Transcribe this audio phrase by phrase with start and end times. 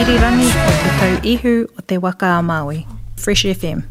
[0.00, 2.86] Irirangi o te tau ihu o te waka a Maui.
[3.16, 3.84] Fresh FM.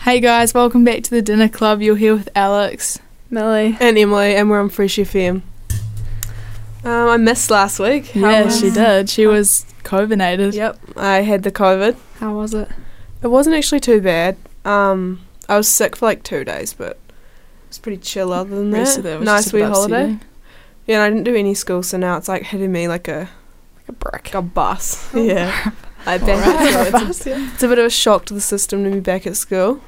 [0.00, 1.80] Hey guys, welcome back to the dinner club.
[1.80, 2.98] You're here with Alex.
[3.30, 5.42] Millie and Emily, and we're on Fresh FM.
[6.84, 8.08] Um, I missed last week.
[8.10, 9.08] How yeah, was- she did.
[9.08, 10.52] She was COVIDated.
[10.54, 11.96] Yep, I had the COVID.
[12.20, 12.68] How was it?
[13.22, 14.36] It wasn't actually too bad.
[14.64, 18.32] Um, I was sick for like two days, but it was pretty chill.
[18.32, 20.18] Other than that, rest of it was nice just wee holiday.
[20.86, 23.20] Yeah, and I didn't do any school, so now it's like hitting me like a
[23.20, 23.28] Like
[23.88, 24.12] a brick.
[24.12, 25.08] like a bus.
[25.14, 25.70] yeah,
[26.06, 27.08] I bet Alright.
[27.08, 29.36] it's, a, it's a bit of a shock to the system to be back at
[29.36, 29.80] school.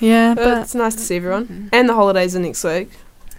[0.00, 2.90] Yeah, But but it's nice to see everyone, and the holidays are next week.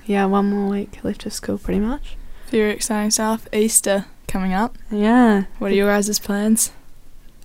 [0.05, 2.15] yeah, one more week left of school, pretty much.
[2.49, 3.47] Very exciting stuff.
[3.53, 4.77] Easter coming up.
[4.91, 5.45] Yeah.
[5.59, 6.71] What are your guys' plans?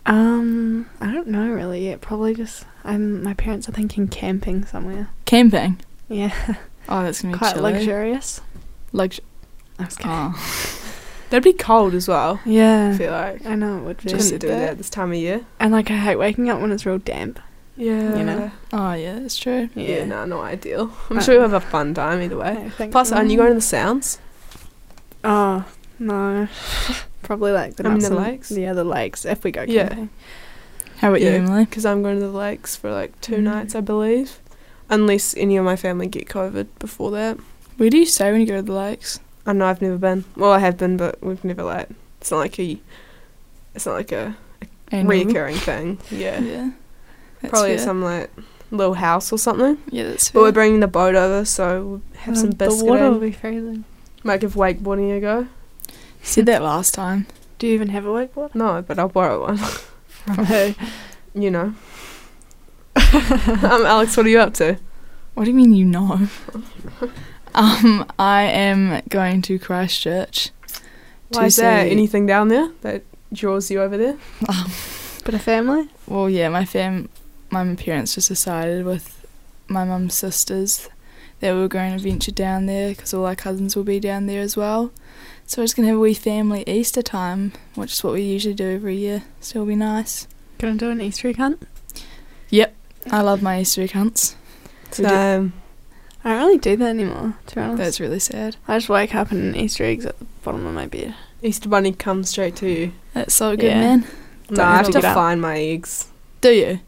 [0.07, 2.01] Um, I don't know really yet.
[2.01, 5.11] Probably just um, my parents are thinking camping somewhere.
[5.25, 5.79] Camping.
[6.09, 6.33] Yeah.
[6.89, 7.73] Oh, that's gonna be quite chilly.
[7.75, 8.41] luxurious.
[8.93, 9.21] Lux-
[9.79, 10.11] I was kidding.
[10.13, 10.90] oh.
[11.31, 12.41] That'd be cold as well.
[12.45, 12.89] Yeah.
[12.89, 14.11] I Yeah, feel like I know it would be.
[14.11, 14.59] just said do that.
[14.59, 15.47] that this time of year.
[15.59, 17.39] And like I hate waking up when it's real damp.
[17.77, 18.51] Yeah, You know?
[18.73, 19.71] oh yeah, it's true.
[19.75, 20.93] Yeah, no, not ideal.
[21.09, 22.65] I'm Uh, sure you'll have a fun time either way.
[22.67, 23.17] I think Plus, so.
[23.17, 24.19] aren't you going to the sounds?
[25.25, 25.65] Oh
[25.99, 26.49] no,
[27.23, 28.51] probably like the I mean, the and- lakes?
[28.51, 29.25] Yeah, the lakes.
[29.25, 29.89] If we go Yeah.
[29.89, 30.11] camping.
[30.99, 31.31] How about Yeah.
[31.31, 31.65] you, Emily?
[31.65, 33.43] Because I'm going to the lakes for like two Mm.
[33.45, 34.39] nights, I believe.
[34.91, 37.39] Unless any of my family get COVID before that.
[37.79, 39.21] Where do you stay when you go to the lakes?
[39.47, 40.25] I know I've never been.
[40.37, 41.89] Well, I have been, but we've never like.
[42.21, 42.79] It's not like a.
[43.75, 44.37] It's not like a
[44.93, 45.13] Annual?
[45.27, 45.99] reoccurring thing.
[46.11, 46.41] Yeah.
[46.41, 46.71] Yeah.
[47.41, 47.79] That's Probably fair.
[47.79, 48.31] at some like
[48.71, 49.79] little house or something.
[49.91, 53.11] Yeah, that's But we're bringing the boat over, so we'll have some Um, the water
[53.11, 53.21] will biscuit.
[53.21, 53.85] be freezing.
[54.23, 55.47] Might give wakeboarding a go.
[56.23, 57.27] Said that last time.
[57.59, 58.55] Do you even have a wakeboard?
[58.55, 59.57] No, but I'll borrow one.
[60.27, 60.75] From who?
[61.35, 61.75] you know.
[62.97, 64.77] um, Alex, what are you up to?
[65.35, 66.29] What do you mean you know?
[67.55, 70.51] Um, I am going to Christchurch.
[71.31, 73.03] Why to is there see- anything down there that
[73.33, 74.17] draws you over there?
[75.25, 75.89] But a family.
[76.07, 77.09] Well, yeah, my fam,
[77.51, 79.25] my parents just decided with
[79.69, 80.89] my mum's sisters
[81.41, 84.27] that we were going to venture down there because all our cousins will be down
[84.27, 84.91] there as well.
[85.47, 88.55] So we're just gonna have a wee family Easter time, which is what we usually
[88.55, 89.25] do every year.
[89.41, 90.27] So it'll be nice.
[90.59, 91.63] Gonna do an Easter egg hunt.
[92.51, 92.75] Yep.
[93.11, 94.37] I love my Easter egg hunts.
[94.99, 95.53] We do- Um,
[96.25, 97.35] I don't really do that anymore.
[97.47, 98.57] To be honest, That's really sad.
[98.69, 101.15] I just wake up and Easter eggs at the bottom of my bed.
[101.43, 102.93] Easter Bunny comes straight to you.
[103.15, 103.81] That's so good, Yeah.
[103.81, 104.05] man.
[104.51, 106.09] No, I have dig to find my eggs.
[106.43, 106.81] Do you?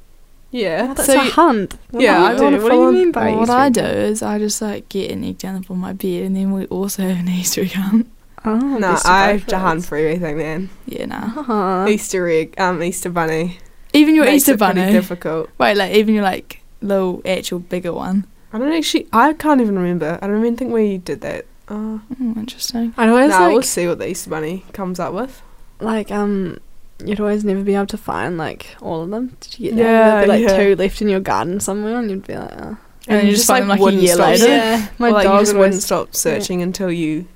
[0.50, 0.92] Yeah.
[0.92, 1.76] That's So a you- hunt.
[1.90, 2.50] What Yeah, I do?
[2.50, 2.62] do.
[2.62, 5.24] What do you mean by Well, what I do is I just like get an
[5.24, 8.08] egg down on my bed, and then we also have an Easter egg hunt.
[8.44, 10.68] Oh, no, best I have to hunt for everything, man.
[10.84, 11.30] Yeah, nah.
[11.48, 11.86] Aw.
[11.86, 13.58] Easter egg, um, Easter Bunny.
[13.94, 14.92] Even your makes Easter it pretty bunny.
[14.92, 15.48] difficult.
[15.58, 18.24] Wait, like even your like little actual bigger one.
[18.52, 19.06] I don't actually.
[19.12, 20.18] I can't even remember.
[20.20, 21.46] I don't even think we did that.
[21.68, 22.00] Uh, Oh,
[22.36, 22.92] interesting.
[22.98, 25.40] I'd always no, like, we'll see what the Easter Bunny comes up with.
[25.80, 26.58] like um,
[27.04, 29.36] you'd always never be able to find like all of them.
[29.40, 30.14] Did you get Yeah, that?
[30.14, 30.64] There'd be like yeah.
[30.64, 32.76] two left in your garden somewhere, and you'd be like, oh.
[33.08, 34.46] And then you just find them, like, a wouldn't year stop later.
[34.48, 37.26] yeah, my Well, like, you dog just would wouldn't stop searching until you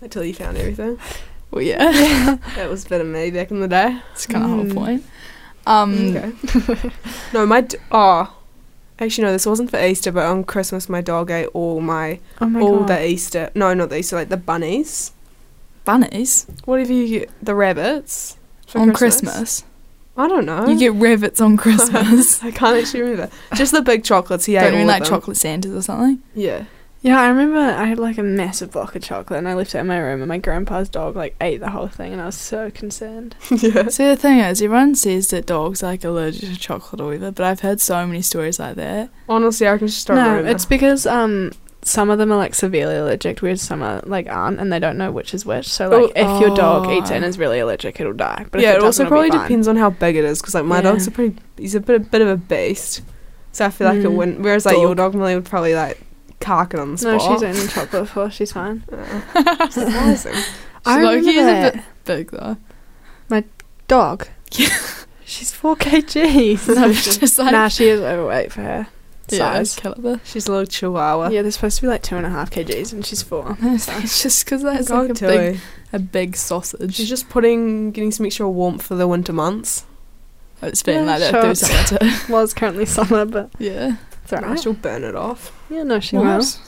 [0.00, 0.98] until you found everything.
[1.50, 4.00] Well, yeah, That was a bit of me back in the day.
[4.12, 4.74] it's kind of the Mm.
[4.74, 5.04] whole point.
[5.66, 6.90] Um, Okay.
[7.32, 8.34] no, my d- oh,
[9.00, 12.46] actually no, this wasn't for Easter, but on Christmas my dog ate all my Oh
[12.48, 12.88] my all god.
[12.88, 13.50] the Easter.
[13.54, 15.12] No, not the Easter, like the bunnies.
[15.84, 18.36] bunnies What Whatever you get, the rabbits
[18.66, 19.64] for on Christmas.
[20.16, 20.68] I don't know.
[20.68, 22.42] You get rabbits on Christmas.
[22.44, 23.30] I can't actually remember.
[23.54, 24.44] Just the big chocolates.
[24.44, 25.10] He ate Don't you all like them.
[25.10, 26.22] chocolate Santas or something?
[26.36, 26.64] Yeah.
[27.04, 29.78] Yeah, I remember I had like a massive block of chocolate and I left it
[29.78, 32.34] in my room and my grandpa's dog like ate the whole thing and I was
[32.34, 33.36] so concerned.
[33.50, 33.88] yeah.
[33.88, 37.30] See, the thing is, everyone says that dogs are, like allergic to chocolate or whatever,
[37.30, 39.10] but I've heard so many stories like that.
[39.28, 40.50] Honestly, I can just start no, remember.
[40.50, 41.52] it's because um
[41.82, 44.96] some of them are like severely allergic, whereas some are like aren't, and they don't
[44.96, 45.68] know which is which.
[45.68, 47.28] So like, if your dog eats it and Oh.
[47.28, 48.46] is really allergic, it'll die.
[48.50, 50.40] But if yeah, it, also it'll probably depends on how big it is.
[50.40, 50.80] Because like my Yeah.
[50.92, 53.02] dog's a pretty, he's a bit, a bit of a beast.
[53.52, 54.16] So I feel like it Mm.
[54.16, 54.40] wouldn't.
[54.40, 55.12] Whereas like your Dog.
[55.12, 56.00] dog Millie would probably like
[56.44, 57.40] cark on the No, spot.
[57.40, 58.30] she's eaten chocolate before.
[58.30, 58.84] She's fine.
[58.92, 60.34] Uh, surprising.
[60.86, 62.56] I Loki is remember a bit big though.
[63.28, 63.44] My
[63.88, 64.28] dog.
[64.52, 64.68] Yeah.
[65.26, 66.74] She's four kgs.
[66.74, 68.86] No, it's just like nah, she is overweight for her
[69.30, 69.74] yeah, size.
[69.74, 70.20] caliber.
[70.22, 71.30] She's a little chihuahua.
[71.30, 73.56] Yeah, they're supposed to be like two and a half kgs, and she's four.
[73.62, 75.58] it's just because that's like a big,
[75.94, 76.94] a big sausage.
[76.96, 79.86] She's just putting, getting some extra warmth for the winter months.
[80.60, 81.42] it's been Yeah, like that sure.
[81.42, 82.32] through summer too.
[82.32, 83.96] Well, it's currently summer, but yeah.
[84.22, 84.60] it's No, alright.
[84.60, 85.53] she'll burn it off.
[85.70, 86.58] Yeah, no, she was.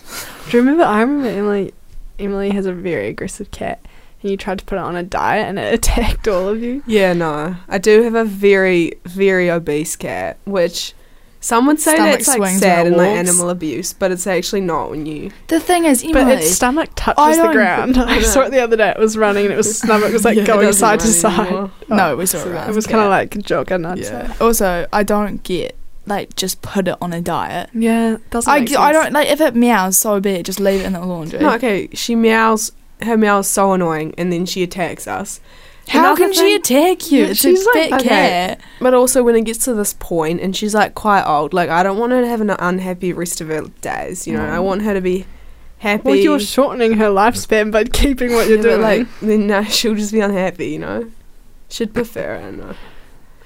[0.50, 0.84] Do you remember?
[0.84, 1.74] I remember Emily.
[2.18, 3.78] Emily has a very aggressive cat,
[4.22, 6.82] and you tried to put it on a diet, and it attacked all of you.
[6.86, 7.56] Yeah, no.
[7.68, 10.94] I do have a very, very obese cat, which
[11.40, 14.90] some would say Stomach that's like sad and like animal abuse, but it's actually not
[14.90, 15.30] when you.
[15.48, 17.96] The thing is, Emily, But its stomach I touches the ground.
[17.98, 18.90] I saw it the other day.
[18.90, 21.46] It was running, and it was stomach was like Yeah, going side to side.
[21.48, 21.70] anymore.
[21.88, 22.48] no, we saw so it.
[22.52, 22.70] that- around.
[22.70, 23.84] It was kind of like jogging.
[23.84, 24.32] I'd yeah.
[24.32, 24.44] say.
[24.44, 27.70] Also, I don't get like just put it on a diet.
[27.74, 28.50] Yeah, doesn't.
[28.52, 31.04] I, make I don't like if it meows so bad, just leave it in the
[31.04, 31.40] laundry.
[31.40, 31.88] No, okay.
[31.92, 32.72] She meows.
[33.02, 35.40] Her meow is so annoying, and then she attacks us.
[35.88, 37.20] How Another can she attack you?
[37.24, 38.08] Yeah, it's she's a like- okay.
[38.08, 38.60] cat.
[38.80, 41.82] But also, when it gets to this point, and she's like quite old, like I
[41.82, 44.26] don't want her to have an unhappy rest of her days.
[44.26, 44.64] You know, I Mm.
[44.64, 45.26] want her to be
[45.78, 46.02] happy.
[46.04, 48.80] Well, you're shortening her lifespan by keeping what you're Yeah, but, doing.
[48.82, 50.70] like then no, she'll just be unhappy.
[50.70, 51.10] You know,
[51.68, 52.36] she'd prefer.
[52.38, 52.74] I don't know.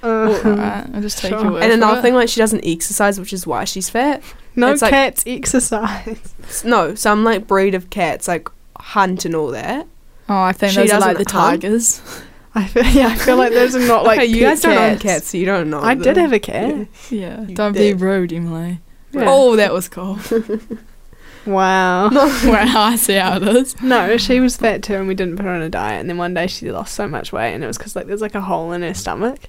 [0.03, 1.41] Uh, Alright, I'll just take Sure.
[1.41, 2.01] your word and for another it.
[2.01, 4.21] thing, like she doesn't exercise, which is why she's fat.
[4.55, 6.19] no it's like- cats exercise.
[6.43, 9.85] S- No, some like breed of cats like hunt and all that.
[10.29, 11.61] Oh, I think She those are like the hunt?
[11.61, 12.01] tigers.
[12.55, 14.71] I feel, yeah, I feel like those are not like okay, you pet guys don't
[14.77, 15.03] own cats.
[15.03, 15.79] cats, so you don't know.
[15.81, 16.23] I did them.
[16.23, 16.87] have a cat.
[17.09, 17.97] Yeah, You don't did.
[17.97, 18.81] be rude, Emily.
[19.13, 19.25] Yeah.
[19.27, 20.19] Oh, that was cool.
[21.45, 22.09] Wow.
[22.11, 23.81] wow, I see how it is.
[23.81, 25.99] No, she was fat too, and we didn't put her on a diet.
[26.01, 28.21] And then one day she lost so much weight, and it was because like there's
[28.21, 29.39] like a hole in her stomach,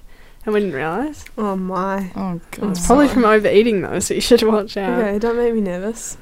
[0.45, 1.25] and we didn't realize.
[1.37, 2.11] Oh my.
[2.15, 2.71] Oh god.
[2.71, 4.99] It's probably from overeating though, so you should watch out.
[4.99, 6.17] Okay, don't make me nervous.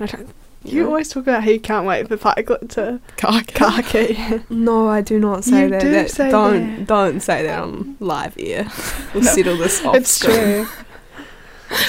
[0.00, 0.28] I don't-
[0.64, 3.52] You always talk about how you can't wait for Pikelet to Kaka.
[3.52, 4.40] khaki.
[4.50, 5.80] No, I do not say You that.
[5.82, 6.86] do That- say don't that.
[6.86, 8.66] don't say that on live ear.
[9.14, 9.94] We'll settle this off.
[9.96, 10.64] it's screen.
[10.64, 10.66] true.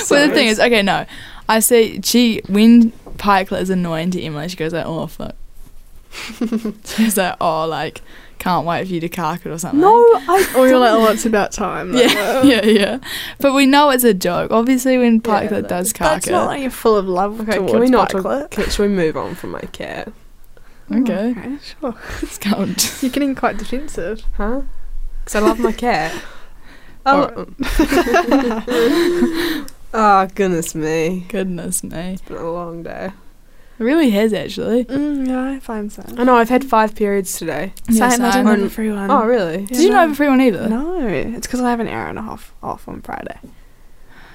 [0.10, 1.06] Well, the thing is, okay, no,
[1.48, 5.36] I say she when Pikelet is annoying to Emily, she goes like, "Oh fuck."
[6.86, 8.02] She's like, "Oh, like
[8.46, 10.52] can't wait for you to cark it or something." No, I.
[10.58, 11.92] Or you're like, oh, it's about time.
[11.92, 13.00] Like, Yeah, well, yeah, yeah.
[13.40, 14.52] But we know it's a joke.
[14.52, 16.32] Obviously, when Pikelet that- does cark That's it.
[16.32, 18.42] not like you're full of love Okay, towards can we not Pikelet.
[18.42, 18.52] talk?
[18.52, 20.12] Can, should we move on from my cat?
[20.92, 21.96] okay, Okay, sure.
[22.22, 22.76] it's going.
[23.02, 24.22] You're getting quite defensive.
[24.38, 24.62] Huh?
[25.24, 26.14] Because I love my cat.
[27.08, 27.46] Oh.
[29.94, 31.26] oh goodness me!
[31.30, 33.12] Goodness me, It's been a long day.
[33.80, 34.86] It really has actually.
[34.86, 36.04] Mm, yeah, I find so.
[36.18, 37.74] I know I've had five periods today.
[37.90, 38.46] Yeah, Same, I same.
[38.46, 39.10] didn't have a free one.
[39.12, 39.62] Oh really?
[39.62, 39.96] Yeah, Did you no.
[39.96, 40.70] not have a free one either?
[40.70, 43.38] No, it's because I have an hour and a half off on Friday.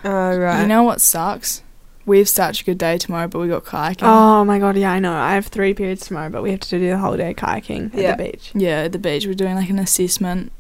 [0.05, 0.63] Oh right.
[0.63, 1.63] You know what sucks?
[2.07, 3.99] We have such a good day tomorrow, but we got kayaking.
[4.03, 5.13] Oh my god, yeah, I know.
[5.15, 8.01] I have three periods tomorrow, but we have to do the whole day kayaking at
[8.01, 8.17] Yeah.
[8.17, 8.51] the beach.
[8.55, 10.51] Yeah, at the beach, we're doing like an assessment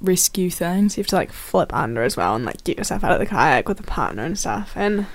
[0.00, 0.88] rescue thing.
[0.88, 3.18] So you have to like flip under as well and like get yourself out of
[3.18, 4.72] the kayak with a partner and stuff.
[4.76, 5.06] And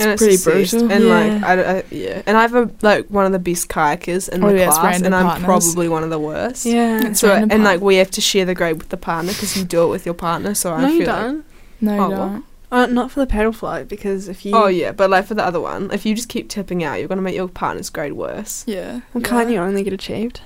[0.00, 0.70] and it's pretty assessed.
[0.72, 0.92] brutal.
[0.92, 1.42] And like Yeah.
[1.50, 4.48] I, don't- I yeah, and I've a, like one of the best kayakers in Oh,
[4.50, 5.44] the yeah, class, random and I'm partners.
[5.72, 6.64] probably one of the worst.
[6.66, 9.32] yeah, It's So random and like we have to share the grade with the partner
[9.32, 10.54] because you do it with your partner.
[10.54, 11.44] So I no, feel you like- don't.
[11.80, 12.16] No, you Oh, what?
[12.16, 12.44] don't.
[12.70, 15.44] Uh, not for the paddle float because if you Oh yeah, but like for the
[15.44, 18.64] other one, if you just keep tipping out, you're gonna make your partner's grade worse.
[18.66, 19.00] Yeah.
[19.12, 20.40] well, can't you only get achieved?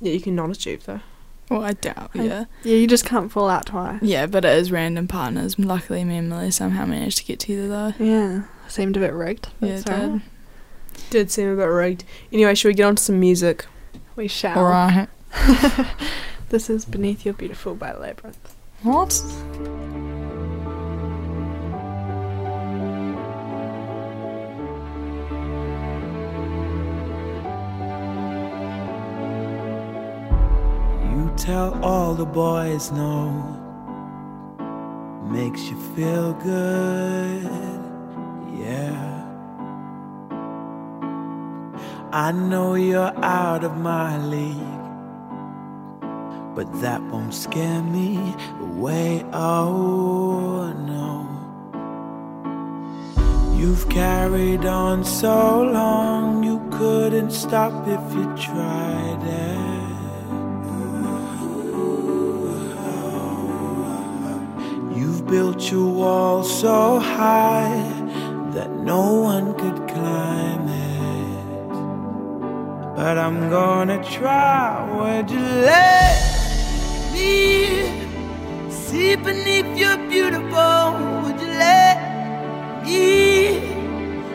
[0.00, 1.00] Yeah, you can not achieve though.
[1.50, 2.10] Well, I doubt.
[2.14, 2.44] I- Yeah.
[2.62, 4.02] Yeah, you just can't fall out twice.
[4.02, 5.58] Yeah, but it is random partners.
[5.58, 8.04] Luckily, me and Millie somehow managed to get together though.
[8.04, 9.48] Yeah, seemed a bit rigged.
[9.60, 10.00] but Yeah, it's it did.
[10.00, 10.20] alright.
[11.10, 12.04] Did seem a bit rigged.
[12.32, 13.66] Anyway, should we get on to some music?
[14.16, 14.58] We shall.
[14.58, 15.08] All right.
[16.50, 18.54] This is Beneath Your Beautiful by Labrinth.
[18.82, 19.12] What?
[31.38, 33.30] Tell all the boys no.
[35.24, 37.44] Makes you feel good,
[38.58, 39.18] yeah.
[42.10, 44.56] I know you're out of my league,
[46.54, 49.24] but that won't scare me away.
[49.32, 51.28] Oh no.
[53.54, 59.77] You've carried on so long, you couldn't stop if you tried it.
[64.98, 67.78] You've built your wall so high
[68.50, 71.70] that no one could climb it.
[72.96, 74.66] But I'm gonna try.
[74.96, 76.18] Would you let
[77.12, 77.30] me
[78.70, 80.82] see beneath your beautiful?
[81.22, 81.96] Would you let
[82.84, 83.60] me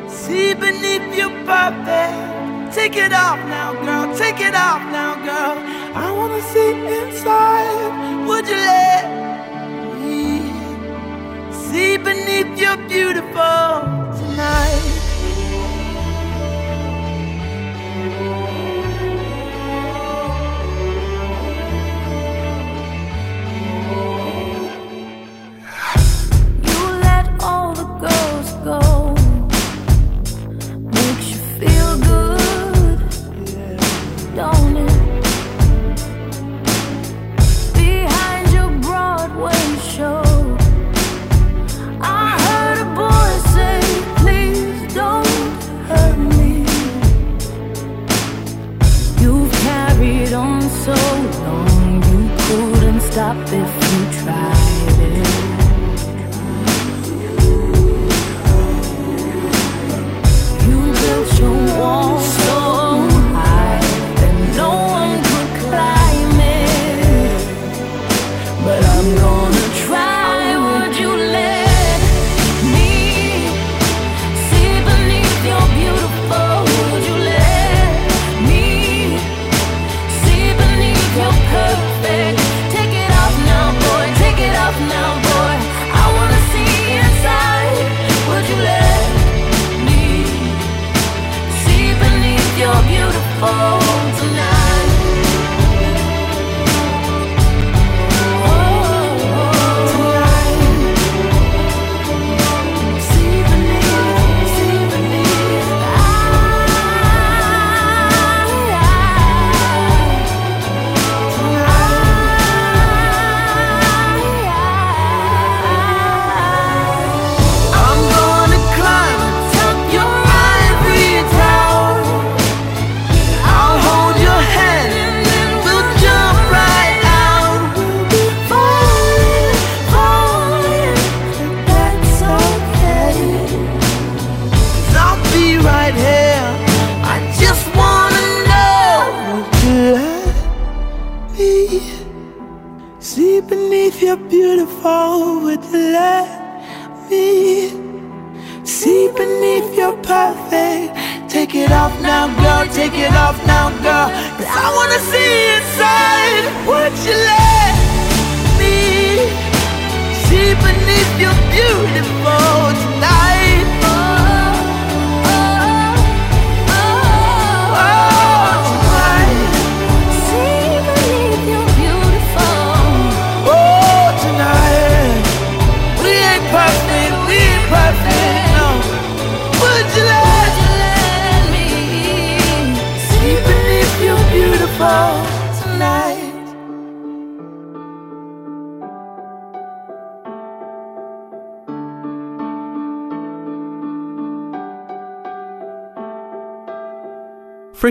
[0.07, 2.73] see beneath your perfect?
[2.73, 4.15] Take it off now, girl.
[4.15, 5.57] Take it off now, girl.
[6.03, 7.42] I wanna see inside.
[12.33, 14.02] See beneath your beautiful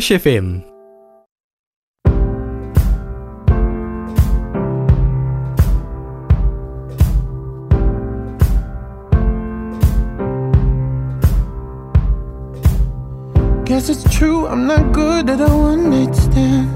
[0.02, 0.64] Fresh FM.
[13.64, 16.68] Guess it's true, I'm not good at a one night stand.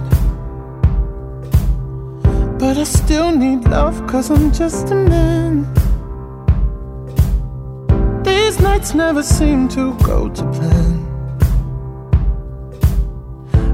[2.60, 5.66] But I still need love, cause I'm just a man.
[8.22, 11.05] These nights never seem to go to plan.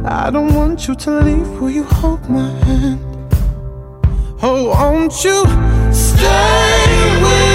[0.05, 2.99] I don't want you to leave, will you hold my hand?
[4.43, 5.45] Oh, won't you
[5.93, 7.52] stay with me?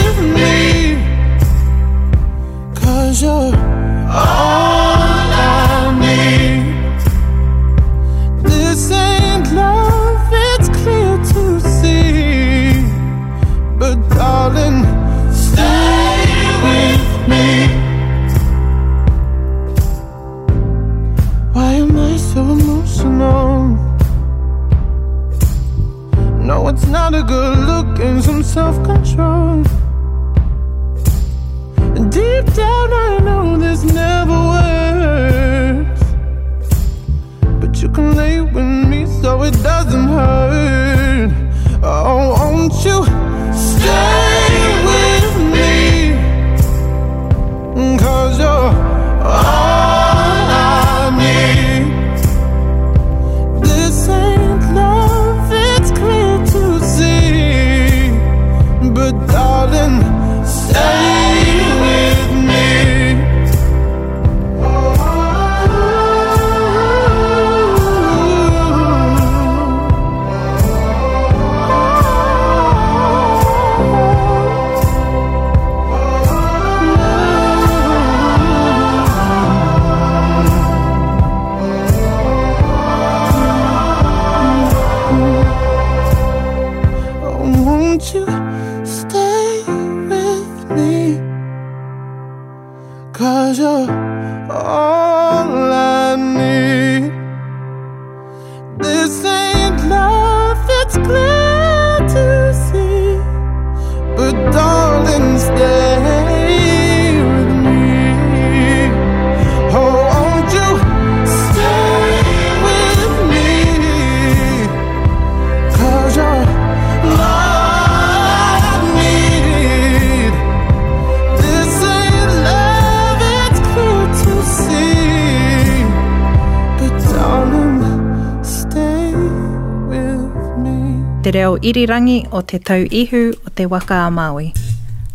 [131.28, 134.54] Te reo irirangi o te tau ihu o te waka a Maui.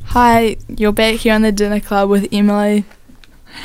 [0.09, 2.85] Hi, you're back here on the dinner club with Emily.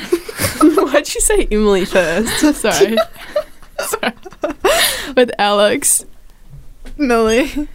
[0.62, 2.40] Why'd you say Emily first?
[2.62, 2.96] Sorry.
[3.80, 4.12] Sorry.
[5.14, 6.06] With Alex.
[6.96, 7.68] Millie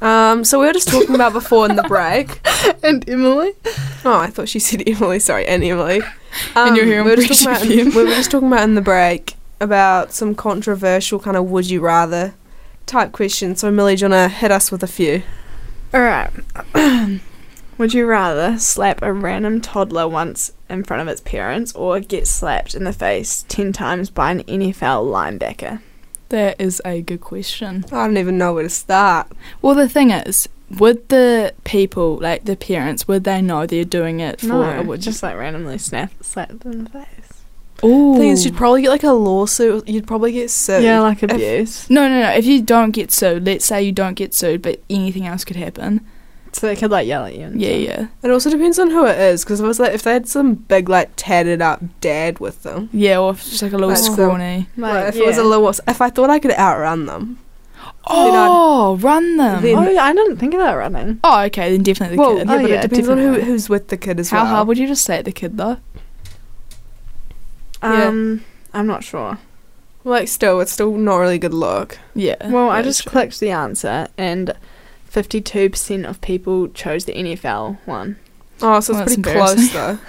[0.00, 2.46] Um, so we were just talking about before in the break.
[2.84, 3.54] and Emily.
[4.04, 5.18] Oh, I thought she said Emily.
[5.18, 6.00] Sorry, and Emily.
[6.54, 7.96] Um, And you're here on we, were just talking about, FM.
[7.96, 11.80] we were just talking about in the break about some controversial kind of would you
[11.80, 12.34] rather
[12.90, 13.60] type questions.
[13.60, 15.22] So Millie, do you want to hit us with a few?
[15.94, 16.30] All right.
[17.78, 22.26] Would you rather slap a random toddler once in front of its parents or get
[22.26, 25.80] slapped in the face 10 times by an NFL linebacker?
[26.28, 27.84] That is a good question.
[27.90, 29.32] I don't even know where to start.
[29.62, 30.48] Well, the thing is,
[30.78, 34.46] would the people, like the parents, would they know they're doing it for?
[34.46, 37.29] No, or would just like randomly snap, slap them in the face.
[37.84, 38.16] Ooh.
[38.16, 39.88] Thing is, you'd probably get like a lawsuit.
[39.88, 40.82] You'd probably get sued.
[40.82, 41.88] Yeah, like If- abuse.
[41.90, 42.30] no, no, no.
[42.30, 45.56] If you don't get sued, let's say you don't get sued, but anything else could
[45.56, 46.00] happen.
[46.52, 47.44] So they could like yell at you.
[47.44, 48.08] and Yeah, stuff.
[48.22, 50.12] yeah, It also depends on who it is, because if it was like if they
[50.12, 53.18] had some big like tatted up dad with them, yeah.
[53.20, 54.66] Or if it's just like a little Like, scrawny.
[54.76, 55.46] like, Like, if it was a yeah.
[55.46, 57.38] little, if I thought I could outrun them,
[58.06, 59.62] Oh, run them.
[59.62, 61.20] Then- oh, yeah, I didn't think about running.
[61.22, 62.48] oh, okay, then definitely the well, kid.
[62.48, 64.46] yeah, Oh, but yeah, it depends on who, who's with the kid as How well.
[64.54, 65.76] hard would you just say at the kid though?
[67.82, 69.38] Um, I'm not sure.
[70.04, 71.98] Like, still, it's still not really good look.
[72.14, 72.50] Yeah.
[72.50, 73.10] Well, I just true.
[73.10, 74.54] clicked the answer, and
[75.12, 78.16] 52% of people chose the NFL one.
[78.62, 79.98] Oh, so Well, it's that's pretty close though.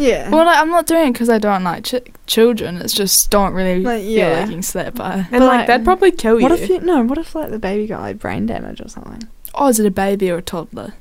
[0.00, 0.30] Yeah.
[0.30, 1.96] Well, like, I'm not doing it because I don't like ch-
[2.28, 2.76] children.
[2.76, 4.28] It's just don't really Like, feel yeah.
[4.28, 5.12] like getting slapped by.
[5.14, 6.56] And But, like, like, that'd probably kill what you.
[6.56, 7.02] if you no?
[7.02, 9.26] What if like the baby got like brain damage or something?
[9.56, 10.94] Oh, is it a baby or a toddler?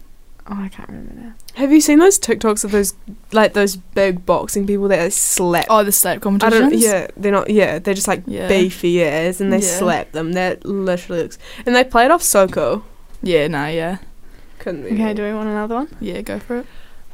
[0.49, 1.33] Oh, I can't remember now.
[1.55, 2.93] Have you seen those TikToks of those
[3.33, 5.65] like those big boxing people that slap?
[5.69, 6.71] Oh, the slap I competitions.
[6.71, 6.79] don't.
[6.81, 7.49] Yeah, they're not.
[7.49, 8.47] Yeah, they're just like Yeah.
[8.47, 9.77] beefy ears, and they Yeah.
[9.79, 10.33] slap them.
[10.33, 11.38] That literally looks.
[11.65, 12.83] And they play it off so cool.
[13.21, 13.47] Yeah.
[13.47, 13.67] No.
[13.67, 13.97] Yeah.
[14.60, 14.91] Couldn't be.
[14.91, 15.89] Okay, do we want another one?
[15.99, 16.21] Yeah.
[16.21, 16.65] Go for it.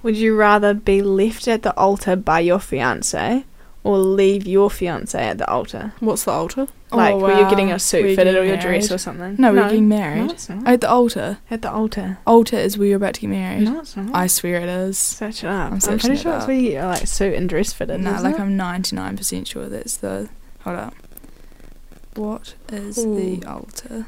[0.04, 3.46] Would you rather be left at the altar by your fiance,
[3.84, 5.94] or leave your fiance at the altar?
[6.00, 6.68] What's the altar?
[6.92, 7.74] Like, oh, were you getting wow.
[7.74, 9.36] a uh, suit Were you fitted or getting your dress or something?
[9.40, 10.32] No, we're getting No, married.
[10.32, 10.68] it's not.
[10.68, 11.40] At the altar.
[11.50, 12.20] At the altar.
[12.28, 13.64] Altar is where you're about to get married.
[13.64, 14.16] No, it's not.
[14.16, 14.98] I swear it is.
[14.98, 15.72] Search it up.
[15.72, 16.48] I'm I'm, pretty it sure it's up.
[16.48, 18.00] where you get like suit and dress fitted.
[18.02, 18.42] No, isn't like it?
[18.42, 20.30] I'm 99% sure that's the.
[20.62, 20.94] Hold up.
[22.16, 23.16] What is Ooh.
[23.40, 24.06] the altar?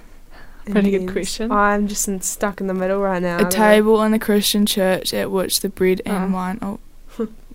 [0.66, 1.52] Pretty good question.
[1.52, 3.38] I'm just in, stuck in the middle right now.
[3.38, 6.36] I A don't table in a Christian church at which the bread and Oh.
[6.36, 6.60] wine.
[6.62, 6.80] Oh,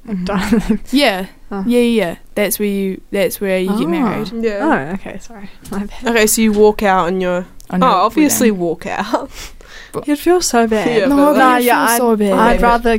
[0.06, 1.64] I don't yeah, Oh.
[1.66, 2.16] yeah, yeah.
[2.34, 3.00] That's where you.
[3.10, 3.78] That's where you Oh.
[3.78, 3.90] get ah.
[3.90, 4.32] married.
[4.32, 4.58] Yeah.
[4.90, 5.50] Oh, okay, sorry.
[5.70, 6.06] My bad.
[6.06, 7.46] Okay, so you walk out and you're.
[7.70, 8.64] On Oh, obviously wedding.
[8.64, 9.30] walk out.
[10.04, 10.86] You'd feel so bad.
[10.88, 12.32] Yeah, No, but but Nah, I yeah, feel I'd, so bad.
[12.32, 12.98] I'd rather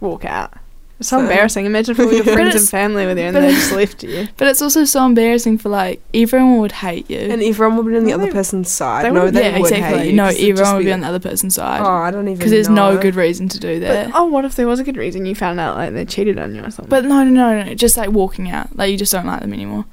[0.00, 0.54] walk out.
[0.98, 1.66] It's so So- embarrassing.
[1.66, 4.28] Imagine if all your friends and family were there and they just left you.
[4.38, 7.18] But it's also so embarrassing for like everyone would hate you.
[7.18, 9.04] And everyone would be on the other person's side.
[9.04, 9.98] they no, would- they yeah, would exactly.
[9.98, 10.16] hate you.
[10.16, 11.80] no, 'cause everyone would be be on the other person's side.
[11.82, 12.38] Oh, I don't even.
[12.38, 14.10] because there's no good reason to do that.
[14.10, 16.38] But, oh, what if there was a good reason you found out like they cheated
[16.38, 16.88] on you or something?
[16.88, 17.74] But no, no, no, no.
[17.74, 18.74] Just like walking out.
[18.76, 19.84] Like you just don't like them anymore.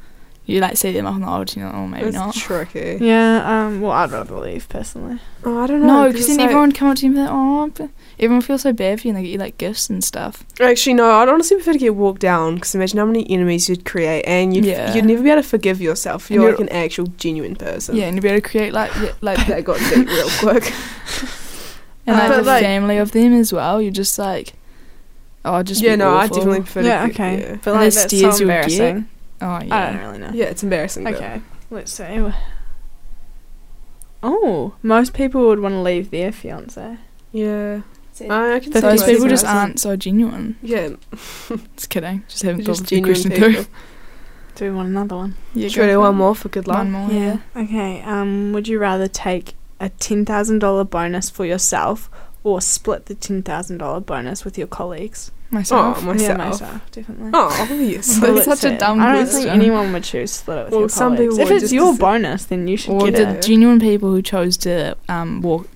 [0.45, 2.33] You like see them up on the altar, you're like, oh, maybe It's not.
[2.35, 2.97] tricky.
[2.99, 5.19] yeah, um, well, I'd rather leave personally.
[5.45, 5.87] Oh, I don't know.
[6.03, 7.89] No, because then it's like- everyone come up to you and be like, oh, but
[8.23, 10.43] everyone feels so bad for you and they get you like gifts and stuff.
[10.59, 11.11] Actually, no.
[11.11, 14.55] I'd honestly prefer to get walked down because imagine how many enemies you'd create, and
[14.55, 14.93] you'd Yeah.
[14.93, 16.29] you'd never be able to forgive yourself.
[16.29, 17.95] And You're you're- like an actual genuine person.
[17.95, 20.71] Yeah, and you'd be able to create like yeah, like that got deep real quick.
[22.07, 23.81] and like But, the like- family of them as well.
[23.81, 24.53] You're just like,
[25.45, 26.37] oh, I'd just yeah, be no, I awful.
[26.37, 26.81] definitely prefer.
[26.81, 27.39] yeah, to get, okay.
[27.41, 27.55] Yeah.
[27.63, 28.71] But And like the that's so stares you'll get.
[28.71, 29.07] embarrassing.
[29.41, 30.31] Oh I don't really know.
[30.33, 31.03] yeah, it's embarrassing.
[31.03, 32.31] but- Okay, let's see.
[34.21, 36.97] Oh, most people would want to leave their fiance.
[37.31, 37.81] Yeah.
[38.21, 40.57] I, I can see Those people just aren't so genuine.
[40.61, 40.89] Yeah,
[41.75, 42.23] Just kidding.
[42.27, 43.51] Just haven't thought of the question people.
[43.53, 43.65] through.
[44.55, 45.35] Do we want another one?
[45.55, 46.77] Yeah, Should we do one more for good luck?
[46.77, 47.09] One more.
[47.11, 47.37] Yeah.
[47.55, 48.03] Okay.
[48.03, 52.07] Um, would you rather take a ten thousand dollar bonus for yourself
[52.43, 55.31] or split the ten thousand dollar bonus with your colleagues?
[55.49, 55.97] Myself.
[55.99, 56.37] Oh, myself.
[56.37, 57.31] Yeah, myself, definitely.
[57.33, 58.21] Oh, obviously.
[58.33, 59.03] That's Well, such a dumb see.
[59.03, 59.41] I don't question.
[59.41, 61.37] think anyone would choose split it with Well, your some colleagues.
[61.37, 63.41] people If it's your bonus, then you should Or get the it.
[63.43, 65.67] genuine people who chose to um walk,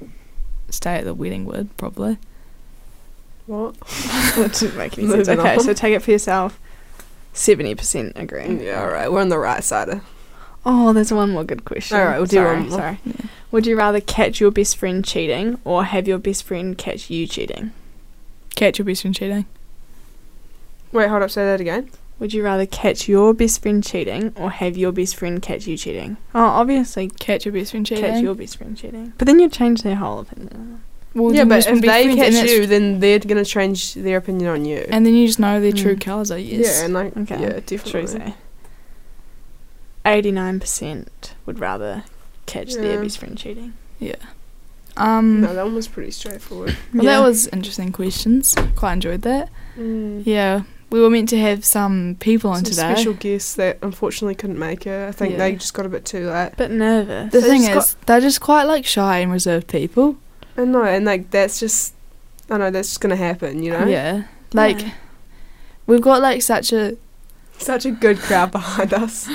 [0.70, 2.18] stay at the wedding would probably.
[3.46, 3.76] What?
[4.36, 5.28] that didn't make any sense.
[5.28, 5.60] Moving Okay, on.
[5.62, 6.60] so take it for yourself.
[7.34, 8.42] Seventy percent agree.
[8.44, 9.12] Mm, yeah, all right.
[9.12, 10.04] We're on the right side of.
[10.66, 11.98] Oh, there's one more good question.
[11.98, 12.80] All right, we'll do sorry, one more.
[12.80, 13.00] Sorry.
[13.06, 13.14] Yeah.
[13.52, 17.26] Would you rather catch your best friend cheating or have your best friend catch you
[17.26, 17.72] cheating?
[18.56, 19.46] Catch your best friend cheating.
[20.92, 21.32] Wait, hold up.
[21.32, 21.90] Say that again.
[22.20, 25.78] Would you rather catch your best friend cheating or have your best friend catch you
[25.78, 26.18] cheating?
[26.34, 28.04] Oh, obviously Catch your best friend cheating.
[28.04, 29.14] catch your best friend cheating.
[29.18, 30.82] But then you change their whole opinion.
[31.14, 34.86] Well, yeah, but if they catch you, then they're gonna change their opinion on you.
[34.90, 36.02] and then you just know their true Mm.
[36.02, 36.32] colours.
[36.32, 36.80] I guess.
[36.80, 37.40] yeah, and like, Okay.
[37.42, 38.08] yeah, True definitely.
[38.08, 38.34] say.
[40.06, 42.04] Eighty-nine percent would rather
[42.46, 43.74] catch their best friend cheating.
[44.00, 44.16] Yeah.
[44.96, 45.42] Um.
[45.42, 46.76] No, that one was pretty straightforward.
[46.94, 47.20] Well, Yeah.
[47.20, 48.56] that was interesting questions.
[48.76, 49.50] Quite enjoyed that.
[49.78, 50.24] Mm.
[50.26, 52.94] Yeah, we were meant to have some people on Some today.
[52.94, 55.08] special guests that unfortunately couldn't make it.
[55.08, 55.38] I think Yeah.
[55.40, 56.56] they just got a bit too late.
[56.58, 57.32] Bit nervous.
[57.32, 60.16] the They thing is, they're just quite like shy and reserved people.
[60.58, 61.94] I know, and like that's just,
[62.50, 63.64] I know that's just gonna happen.
[63.64, 64.24] You know, Yeah,
[64.54, 64.92] like Yeah.
[65.88, 66.96] we've got like such a
[67.58, 69.30] such a good crowd behind us.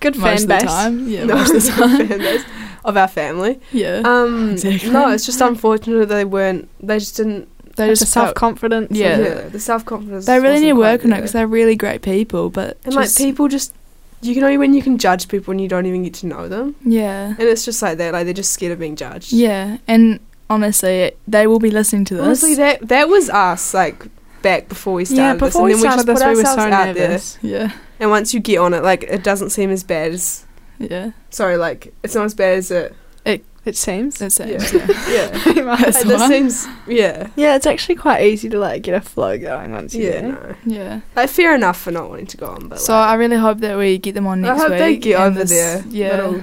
[0.00, 1.08] Good fan most fan of the time.
[1.08, 2.08] Yeah, No, most of the time.
[2.08, 2.44] fan base
[2.84, 3.58] of our family.
[3.72, 4.90] yeah, Um, Exactly.
[4.90, 6.68] no, it's just unfortunate that they weren't.
[6.80, 7.48] They just didn't.
[7.76, 8.88] They Like just the self confidence.
[8.92, 9.18] Yeah.
[9.18, 10.26] Yeah, the self confidence.
[10.26, 12.50] They really need to work on it because they're really great people.
[12.50, 13.74] But and like people just,
[14.22, 16.48] you can only when you can judge people and you don't even get to know
[16.48, 18.12] them, yeah, and it's just like that.
[18.12, 19.32] Like they're just scared of being judged.
[19.32, 22.22] yeah, and honestly, they will be listening to this.
[22.24, 24.06] Honestly, that that was us like
[24.42, 26.28] back before we started Yeah, this, before and we then started we just this, put
[26.30, 27.08] we were so ourselves out there.
[27.08, 27.38] nervous.
[27.42, 30.44] yeah, And once you get on it, like it doesn't seem as bad as.
[30.78, 32.94] yeah, Sorry, like it's not as bad as it.
[33.24, 33.44] It
[33.76, 34.18] seems.
[34.18, 34.48] that's it.
[34.48, 34.80] Yeah.
[34.86, 35.04] Yeah.
[35.32, 35.42] Yeah.
[35.42, 35.80] Pretty much.
[35.80, 36.30] That's Like, this one.
[36.30, 37.28] seems yeah.
[37.36, 40.54] Yeah, it's actually quite easy to like get a flow going once you Yeah, no.
[40.66, 41.00] yeah.
[41.16, 43.58] Like fair enough for not wanting to go on, but So like, I really hope
[43.60, 44.60] that we get them on next week.
[44.60, 44.78] I hope week.
[44.80, 45.84] they get over this- there.
[45.88, 46.34] Yeah, little-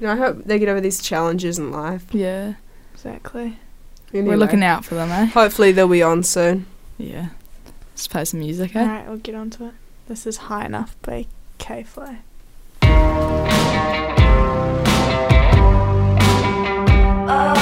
[0.00, 2.04] You know, I hope they get over these challenges in life.
[2.12, 2.54] Yeah.
[2.94, 3.58] Exactly.
[4.12, 5.26] Anyway, We're looking out for them, eh?
[5.26, 6.66] Hopefully they'll be on soon.
[6.98, 7.28] Yeah.
[7.92, 8.80] Let's play some music, eh?
[8.82, 9.74] Alright, we'll get on to it.
[10.08, 11.26] This is High Enough by
[11.58, 12.18] K.Flay.
[17.30, 17.59] I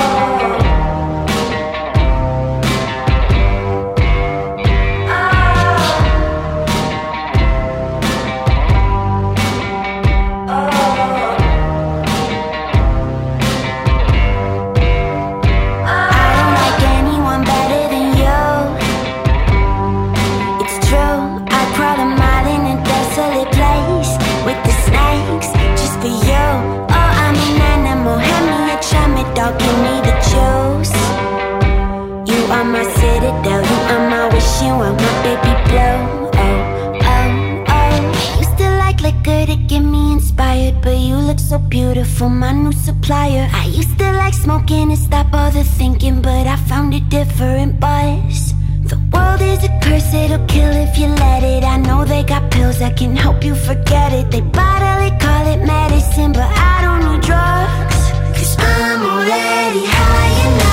[41.48, 43.48] so beautiful, my new supplier.
[43.54, 47.80] I used to like smoking to stop all the thinking, but I found a different
[47.80, 48.52] buzz.
[48.82, 51.64] The world is a curse, it'll kill if you let it.
[51.64, 54.30] I know they got pills that can help you forget it.
[54.30, 58.00] They bottle it, call it medicine, but I don't need drugs.
[58.36, 60.67] Cause I'm already high enough.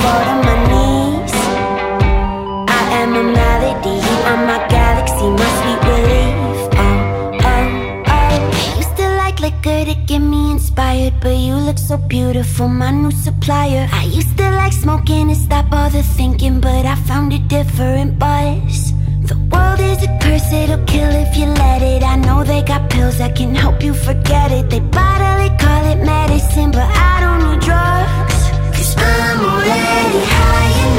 [0.00, 1.34] Fall to my knees.
[2.78, 6.58] I am a melody, you are my galaxy, my sweet relief.
[6.84, 7.66] Oh, oh,
[8.16, 8.76] oh.
[8.82, 13.10] Used to like liquor to get me inspired, but you look so beautiful, my new
[13.10, 13.88] supplier.
[13.92, 18.18] I used to like smoking to stop all the thinking, but I found a different
[18.18, 18.92] buzz.
[19.30, 22.02] The world is a curse, it'll kill if you let it.
[22.02, 24.68] I know they got pills that can help you forget it.
[24.68, 28.23] They bottle it, call it medicine, but I don't need drugs.
[28.96, 30.93] I'm already high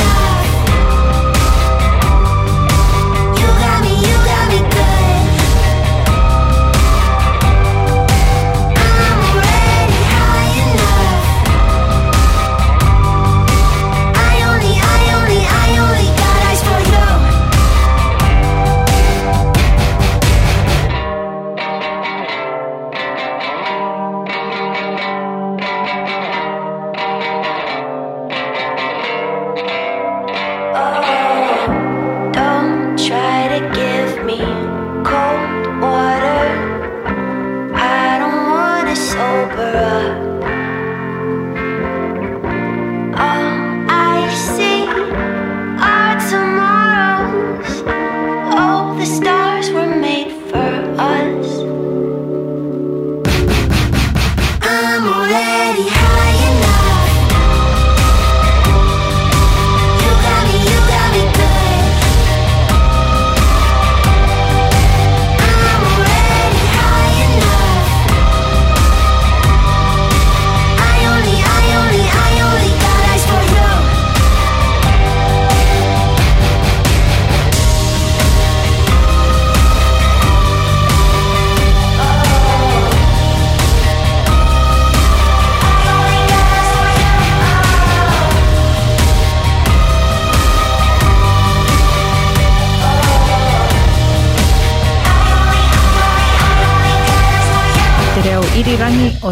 [39.46, 40.45] wanna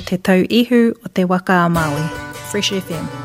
[0.06, 2.08] te tau ihu o te waka a Māui.
[2.52, 3.22] Fresh FM.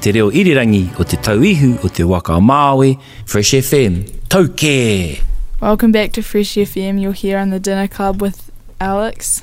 [0.00, 2.94] Te reo irirangi o te tauihu o te waka o Māui,
[3.26, 3.98] Fresh FM,
[4.32, 5.20] tau kē!
[5.60, 7.00] Welcome back to Fresh FM.
[7.00, 9.42] You're here on the dinner club with Alex.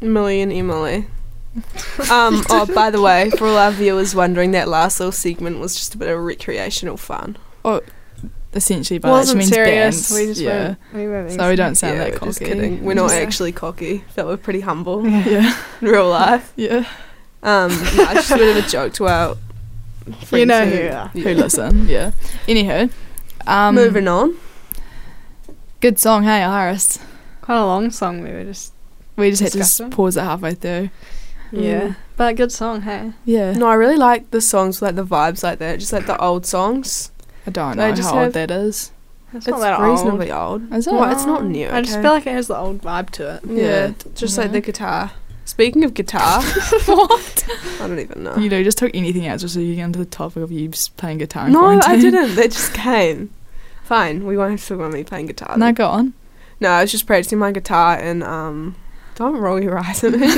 [0.00, 1.06] Millie and Emily.
[2.08, 5.74] Um, oh, by the way, for all our viewers wondering, that last little segment was
[5.74, 7.36] just a bit of recreational fun.
[7.64, 7.80] Oh,
[8.54, 10.08] essentially, by that she Wasn't means serious.
[10.08, 10.10] bands.
[10.12, 10.50] We just yeah.
[10.50, 12.52] weren't, we were So we don't sound yeah, that we're just cocky.
[12.52, 12.84] kidding.
[12.84, 14.04] We're not actually cocky.
[14.14, 15.58] That we're pretty humble Yeah.
[15.80, 16.52] in real life.
[16.54, 16.86] Yeah.
[17.42, 19.49] Um, no, it's just a bit of a joke to our friends
[20.32, 21.28] You know who, who.
[21.28, 21.88] Who listen?
[21.88, 22.10] Yeah.
[22.46, 22.90] Anywho,
[23.46, 24.36] um, Moving on.
[25.80, 26.98] Good song, hey Iris.
[27.40, 28.22] Quite a long song.
[28.22, 28.72] We were just
[29.16, 29.90] We just had to Disgusting.
[29.90, 30.90] pause it halfway through.
[31.52, 31.96] yeah, Mm.
[32.16, 32.82] but good song.
[32.82, 33.52] Hey, Yeah.
[33.52, 36.46] No, I really like the songs, like the vibes like that, just like the old
[36.46, 37.10] songs.
[37.46, 38.92] I don't They know just how old that is.
[39.32, 40.72] it's, It's not that reasonably old.
[40.72, 40.92] Is it?
[40.92, 41.68] Well, it's not new.
[41.70, 43.40] I just feel like it has the old vibe to it.
[43.46, 43.86] yeah, Yeah.
[43.98, 44.42] t- just Yeah.
[44.42, 45.12] like the guitar.
[45.50, 46.42] Speaking of guitar,
[46.84, 47.44] what?
[47.80, 48.36] I don't even know.
[48.36, 50.68] You know, just took anything else just so you get into the topic of you
[50.68, 51.48] just playing guitar.
[51.48, 52.36] in No, I didn't.
[52.36, 53.34] They just came.
[53.82, 55.58] Fine, we won't have to talk about me playing guitar.
[55.58, 55.74] No, then.
[55.74, 56.14] go on.
[56.60, 58.76] No, I was just practicing my guitar and um.
[59.16, 60.24] Don't roll your eyes at me.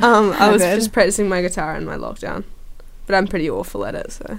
[0.00, 0.76] um, I was bad.
[0.76, 2.44] just practicing my guitar in my lockdown,
[3.04, 4.10] but I'm pretty awful at it.
[4.10, 4.38] So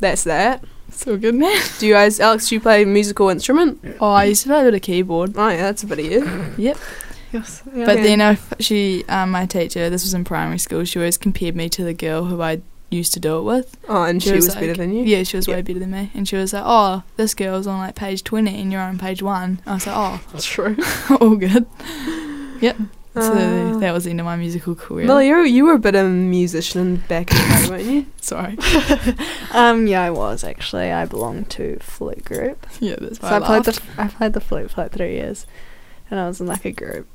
[0.00, 0.64] that's that.
[0.90, 1.60] So good, man.
[1.78, 2.48] Do you guys, Alex?
[2.48, 3.78] Do you play a musical instrument?
[4.00, 5.34] Oh, I used to play a bit of keyboard.
[5.36, 6.54] Oh yeah, that's a bit of you.
[6.56, 6.78] Yep.
[7.34, 7.62] Yes.
[7.66, 8.02] But Yeah.
[8.02, 11.54] then I f she, um, my teacher, this was in primary school, she always compared
[11.56, 13.76] me to the girl who I used to do it with.
[13.88, 15.02] Oh, and she, She was, was better than you.
[15.04, 15.56] Yeah, she was Yeah.
[15.56, 16.10] way better than me.
[16.14, 19.20] And she was like, oh, this girl's on like page 20 and you're on page
[19.22, 19.60] 1.
[19.66, 20.76] I was like, oh, That's true.
[21.20, 21.66] all good.
[22.60, 22.76] Yep.
[23.14, 25.06] So Uh, that was the end of my musical career.
[25.06, 28.06] Well, you you were a bit of a musician back in the day, weren't you?
[28.20, 28.56] Sorry.
[29.52, 30.90] um, yeah, I was actually.
[30.90, 32.66] I belonged to flute group.
[32.80, 33.80] Yeah, that's why So I, I played the.
[33.98, 35.46] I played the flute for like three years,
[36.10, 37.06] and I was in like a group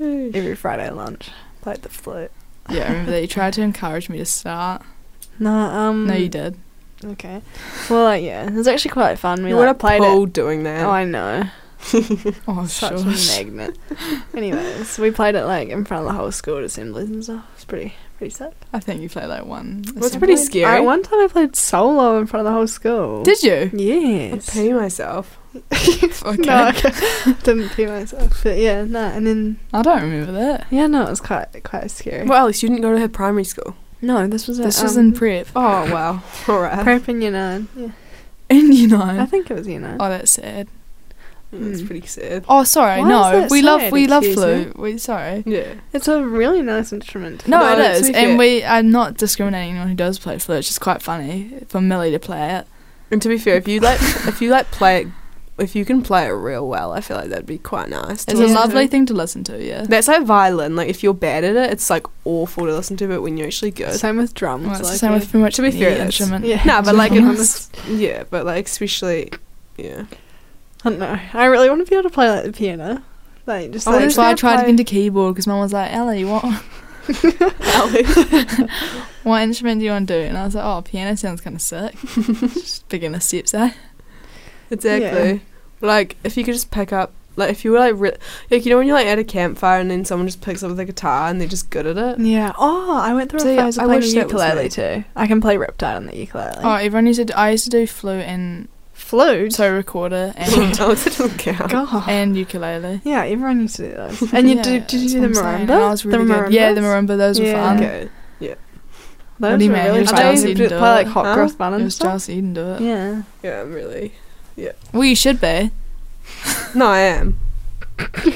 [0.00, 1.30] every Friday lunch.
[1.62, 2.30] Played the flute.
[2.70, 4.82] Yeah, I remember that you tried to encourage me to start.
[5.38, 6.56] No, um, No, you did.
[7.04, 7.42] Okay.
[7.90, 9.42] Well, like, yeah, it was actually quite fun.
[9.44, 10.34] We you would like, have played pulled it.
[10.34, 10.84] doing that.
[10.86, 11.44] Oh, I know.
[12.48, 13.38] Oh, Such shush.
[13.38, 13.78] a magnet.
[14.34, 17.44] Anyways, we played it like in front of the whole school at assemblies and stuff.
[17.54, 18.52] It's pretty pretty sick.
[18.72, 19.84] I think you played like one.
[19.94, 20.64] Well, it's pretty scary.
[20.64, 23.22] I, one time I played solo in front of the whole school.
[23.22, 23.70] Did you?
[23.72, 24.52] I Yes.
[24.52, 25.38] pee myself.
[26.26, 26.42] Okay.
[26.42, 28.42] No, I didn't pee myself.
[28.42, 30.66] But yeah, no, and then I don't remember that.
[30.70, 32.26] yeah, no, it was quite quite scary.
[32.26, 33.76] Well, Alex, you didn't go to her primary school.
[34.02, 35.46] no, this was This at, was um, in prep.
[35.54, 36.22] Oh wow.
[36.48, 36.82] All right.
[36.82, 37.68] prep in year nine.
[37.76, 37.90] Yeah,
[38.50, 39.98] In you I think it was year nine.
[40.00, 40.68] Oh, that's sad.
[41.52, 41.86] That's Mm.
[41.86, 42.44] pretty sad.
[42.48, 43.00] Oh, sorry.
[43.02, 43.92] Why is no, that we love sad?
[43.92, 44.62] we love Excuse me?
[44.64, 44.78] flute.
[44.78, 45.42] We sorry.
[45.46, 45.74] Yeah.
[45.92, 47.46] It's a really nice instrument.
[47.46, 48.64] No, No, it to is, be and we.
[48.64, 50.58] I'm not discriminating anyone who does play flute.
[50.58, 52.66] It's just quite funny for Millie to play it.
[53.12, 55.08] And to be fair, if you like, if you like play it
[55.58, 58.24] if you can play it real well, I feel like that'd be quite nice.
[58.26, 58.90] to It's a lovely to.
[58.90, 59.84] thing to listen to, yeah.
[59.84, 60.76] That's like violin.
[60.76, 63.08] Like if you're bad at it, it's like awful to listen to.
[63.08, 64.64] But when you're actually good, Same with drums.
[64.66, 65.30] Well, it's like the same with yeah.
[65.30, 66.44] pretty much To be fair, that's- instrument.
[66.44, 66.62] Yeah.
[66.64, 67.40] no, but like Drums.
[67.40, 69.30] it's yeah, but like especially
[69.78, 70.04] yeah.
[70.84, 71.18] I don't know.
[71.32, 73.02] I really want to be able to play like the piano.
[73.46, 75.60] Like just Oh, like That's why I tried to play- get into keyboard because mum
[75.60, 76.44] was like, Ellie, what
[79.22, 80.28] what instrument do you want to do?
[80.28, 81.94] And I was like, oh, piano sounds kind of sick.
[82.00, 83.72] Just beginner steps, eh?
[84.70, 85.40] Exactly.
[85.80, 88.16] Like if you could just pick up, like if you were like, re-
[88.50, 90.74] like you know when you're like at a campfire and then someone just picks up
[90.74, 92.18] the guitar and they're just good at it.
[92.18, 92.52] Yeah.
[92.58, 95.04] Oh, I went through See, a phase of I playing wish the was ukulele too.
[95.14, 96.56] I can play Riptide on the ukulele.
[96.62, 97.26] Oh, everyone used to.
[97.26, 99.52] Do, I used to do flute and flute.
[99.52, 100.50] so recorder and
[100.80, 101.70] oh, that doesn't count.
[101.70, 102.08] God.
[102.08, 103.02] and ukulele.
[103.04, 104.32] yeah, everyone used to do those.
[104.32, 104.86] And you Yeah, did?
[104.86, 105.82] Did you that's do what the marimba?
[105.82, 106.52] I was really the good.
[106.52, 107.04] Yeah, the marimbas?
[107.06, 107.18] marimba.
[107.18, 107.76] Those were fun.
[107.76, 108.08] Okay.
[109.38, 109.84] Those What do you mean?
[109.84, 110.18] really It was fun.
[110.20, 111.34] Chelsea You didn't could do play like hot Huh?
[111.34, 112.06] cross bun It was stuff.
[112.12, 112.80] Chelsea Eden do it.
[112.80, 113.22] Yeah.
[113.42, 113.72] Yeah, I'm
[114.56, 114.74] really.
[114.92, 115.70] Well, you should be.
[116.74, 117.38] No, I am.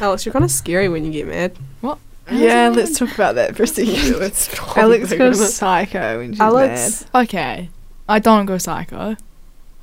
[0.00, 1.56] Alex, you're kind of scary when you get mad.
[1.80, 1.98] What?
[2.30, 4.18] Yeah, let's talk about that for a second.
[4.18, 7.68] Let's Alex go goes into psycho when she's Alex, Okay.
[8.08, 9.10] I don't go psycho.
[9.10, 9.18] mad.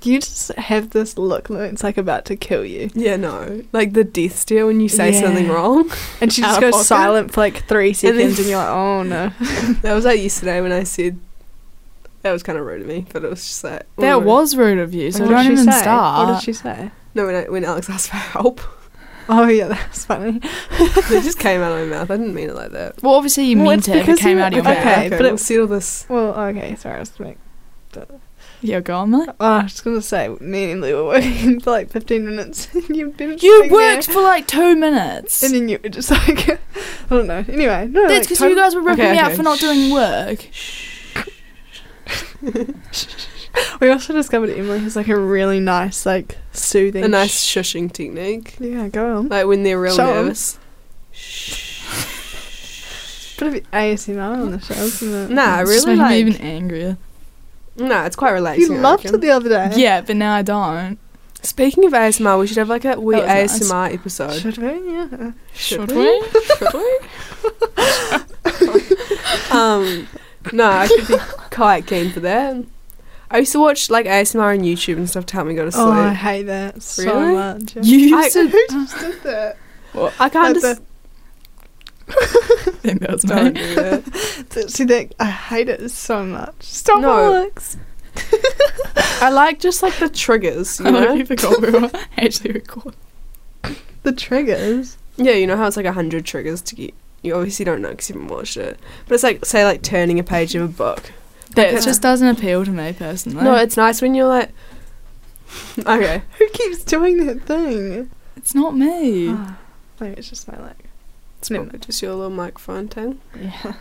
[0.02, 2.90] You just have this look that it's like about to kill you.
[2.96, 5.22] yeah, no, like the death stare when you say Yeah.
[5.22, 5.92] something wrong.
[6.20, 6.86] And she Out just of goes pocket.
[6.88, 9.30] silent for like three And then- seconds and, you're like, oh no.
[9.84, 11.20] That was like yesterday when I said.
[12.24, 14.78] That was kind of rude of me, but it was just like That was rude
[14.80, 15.80] of you, so What don't did she even say?
[15.82, 16.28] start.
[16.28, 16.92] What did she say?
[17.16, 18.62] no when I, when Alex asked for help.
[19.30, 20.42] Oh yeah, that's funny.
[20.72, 22.12] it just came out of my mouth.
[22.12, 23.02] I didn't mean it like that.
[23.02, 24.84] Well, obviously you Well, meant it's it it because came you- out of your okay,
[24.84, 24.98] mouth.
[24.98, 26.06] okay, but but it- we'll settle this.
[26.10, 27.38] Well, okay, sorry, I was like,
[28.62, 29.30] Yeah, go on, mate.
[29.30, 32.68] oh, I was just gonna say, me and Lou were working for like 15 minutes.
[32.74, 35.44] and You've been You sitting there, worked for like two minutes.
[35.44, 36.58] and then you were just like, I
[37.10, 37.46] don't know.
[37.48, 39.92] Anyway, no, That's because tot- you guys were ripping Okay, me out for not doing
[39.94, 40.46] work.
[43.82, 47.92] We also discovered Emily has like a really nice, like soothing, A nice sh- shushing
[47.92, 49.28] technique, yeah, go on.
[49.30, 50.26] like when they're real Show 'em.
[50.28, 50.58] nervous.
[53.38, 55.30] Bit of ASMR on the show, isn't it?
[55.34, 56.26] Nah, I It's just really making like.
[56.26, 56.98] me even angrier.
[57.76, 58.72] No, it's quite relaxing.
[58.72, 59.16] You I loved reckon.
[59.20, 59.72] it the other day.
[59.76, 61.00] Yeah, but now I don't.
[61.42, 63.70] Speaking of ASMR, we should have like a wee That was nice.
[63.72, 64.34] ASMR episode.
[64.40, 64.94] Should we?
[64.94, 65.32] Yeah.
[65.56, 66.22] Should we?
[66.58, 67.00] Should we?
[69.52, 70.08] um,
[70.54, 71.18] no, I could be
[71.52, 72.64] quite keen for that.
[73.30, 75.72] I used to watch like ASMR on YouTube and stuff to help me go to
[75.72, 75.86] sleep.
[75.86, 77.76] Oh, I hate that so much.
[77.76, 77.82] yeah.
[77.84, 79.58] You used I- to Who just did that?
[80.20, 80.82] I can't Like just
[82.82, 83.62] think that was don't me.
[83.62, 84.66] do that.
[84.70, 85.14] See that?
[85.20, 86.62] I hate it so much.
[86.64, 87.34] Stop, No.
[87.36, 87.78] Alex.
[89.22, 91.14] I like just like the triggers, you I know?
[91.14, 93.00] like forgot we were actually recording.
[94.04, 94.98] The triggers.
[95.18, 96.94] Yeah, you know how it's like a hundred triggers to get.
[97.24, 100.20] You obviously don't know because you haven't watched it, but it's like say like turning
[100.20, 101.12] a page of a book.
[101.56, 101.80] That Yeah.
[101.80, 103.44] just doesn't appeal to me personally.
[103.44, 104.52] No, it's nice when you're like,
[105.80, 108.10] okay, Who keeps doing that thing?
[108.38, 109.30] it's not me.
[109.30, 109.56] Oh,
[110.00, 110.86] maybe it's just my like.
[111.40, 113.20] it's probably just your little microphone thing.
[113.40, 113.74] Yeah.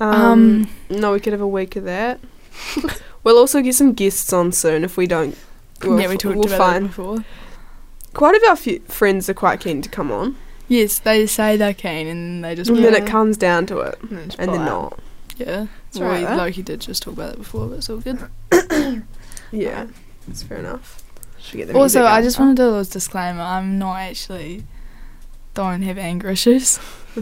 [0.00, 2.18] Um, Um, no, we could have a week of that.
[3.24, 5.36] we'll also get some guests on soon if we don't.
[5.82, 7.24] We'll, yeah, we talked we'll about find before.
[8.14, 10.36] quite a few of our few friends are quite keen to come on,
[10.68, 13.98] Yes, they say they're keen and they just and then it comes down to it,
[14.02, 14.98] And, and they're not.
[15.36, 15.66] yeah.
[15.88, 16.36] It's well, alright.
[16.36, 18.18] Loki did just talk about it before, but it's all good.
[19.52, 19.86] Yeah,
[20.26, 21.04] that's fair enough.
[21.38, 23.40] Should get the Also, I just want to do a little disclaimer.
[23.42, 24.64] I'm not actually
[25.52, 26.80] don't have anger issues.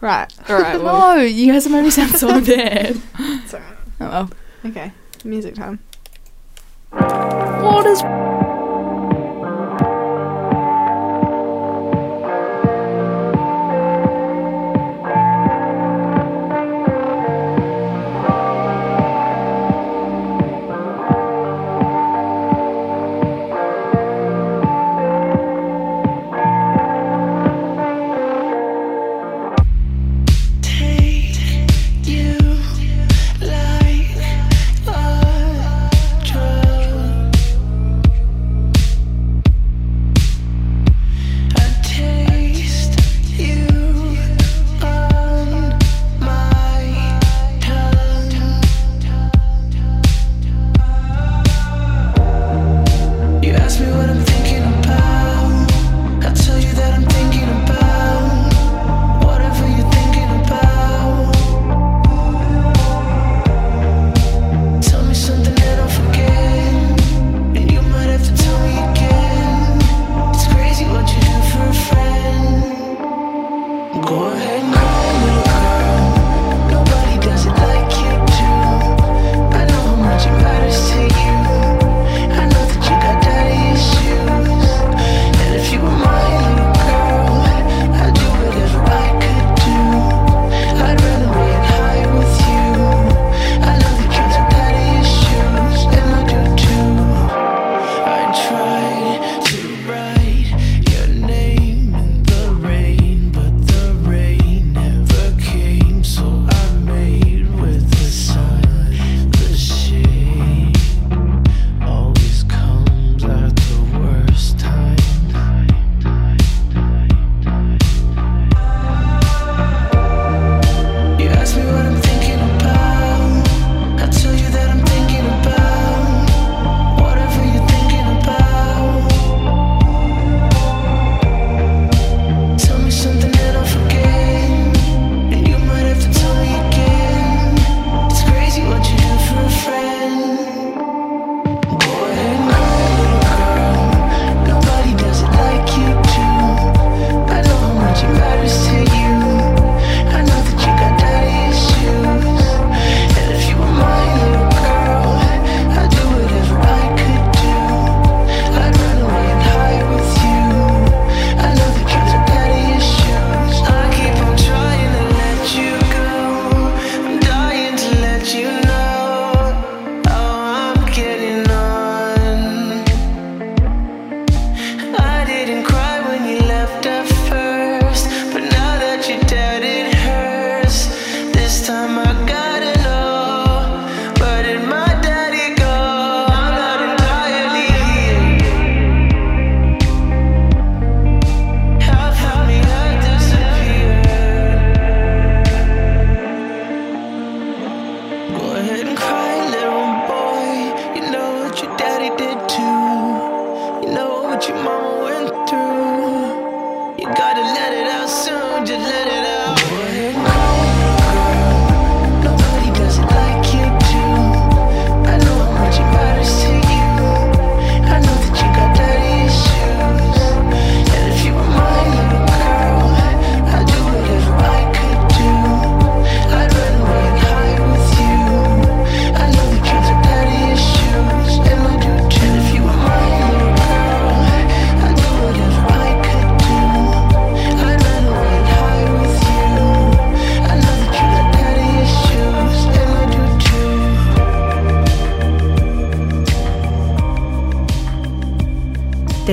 [0.00, 0.32] Right.
[0.48, 3.00] All right, well, no, you guys have made me sound so bad.
[3.18, 3.76] It's alright.
[4.00, 4.30] Oh well.
[4.66, 4.92] Okay.
[5.24, 5.80] Music time.
[6.90, 8.00] What is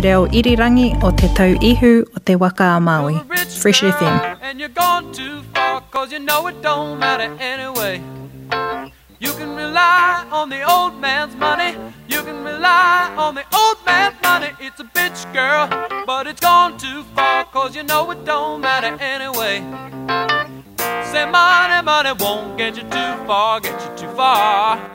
[0.06, 3.16] reo irirangi o te tau ihu o te waka a Maui.
[3.62, 4.18] Fresh FM.
[4.42, 7.96] And you're gone too far Cause you know it don't matter anyway.
[9.20, 11.72] You can rely on the old man's money.
[12.08, 14.52] You can rely on the old man's money.
[14.60, 15.66] It's a bitch girl
[16.06, 19.56] But it's gone too far Cause you know it don't matter anyway.
[21.12, 24.95] Say money, money won't get you too far Get you too far.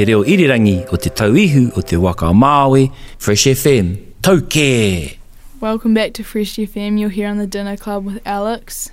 [0.00, 2.86] Te reo irirangi o te tauihu o te waka o Māui,
[3.20, 3.90] Fresh FM,
[4.24, 5.18] tauke!
[5.60, 6.98] Welcome back to Fresh FM.
[6.98, 8.88] You're here on the dinner club with Alex.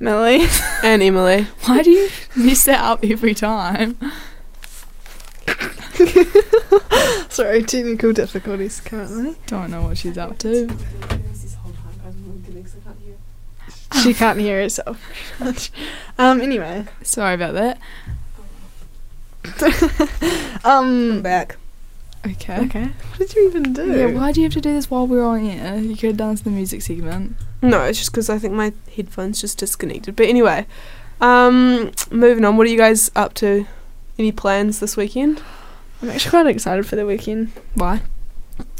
[0.00, 0.48] Millie.
[0.82, 1.44] And Emily.
[1.66, 3.96] Why do you mess that up every time?
[7.28, 9.36] Sorry, technical difficulties currently.
[9.46, 10.68] Don't know what she's up to.
[14.02, 14.98] She can't hear herself.
[16.18, 16.40] um.
[16.40, 16.84] Anyway.
[17.04, 17.78] Sorry about that.
[20.64, 21.22] um.
[21.22, 21.56] back.
[22.26, 22.58] Okay.
[22.66, 22.84] Okay.
[22.84, 23.92] What did you even do?
[23.98, 25.76] Yeah, why do you have to do this while we're on air?
[25.78, 27.36] You could have done this in the music segment.
[27.60, 30.16] No, it's just because I think my headphones just disconnected.
[30.16, 30.66] But anyway,
[31.20, 32.56] um, moving on.
[32.56, 33.66] What are you guys up to?
[34.18, 35.42] Any plans this weekend?
[36.00, 37.50] I'm actually quite excited for the weekend.
[37.74, 38.00] Why?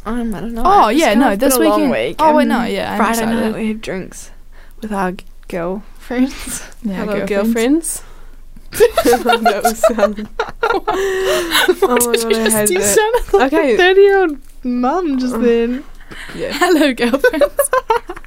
[0.07, 0.63] Um, I don't know.
[0.65, 2.17] Oh, It's yeah, no, this been a long weekend- Week.
[2.21, 3.41] oh, wait, no, yeah, I'm Friday excited.
[3.41, 4.31] night we have drinks
[4.81, 6.63] with our g- girlfriends.
[6.83, 7.29] Yeah, Hello, girlfriends.
[7.31, 8.03] girlfriends.
[8.75, 10.29] That was sound.
[11.83, 13.31] oh my god, I you that.
[13.33, 13.77] like Okay.
[13.77, 15.85] thirty-year-old mum just then.
[16.35, 16.53] Yeah.
[16.55, 17.71] Hello, girlfriends.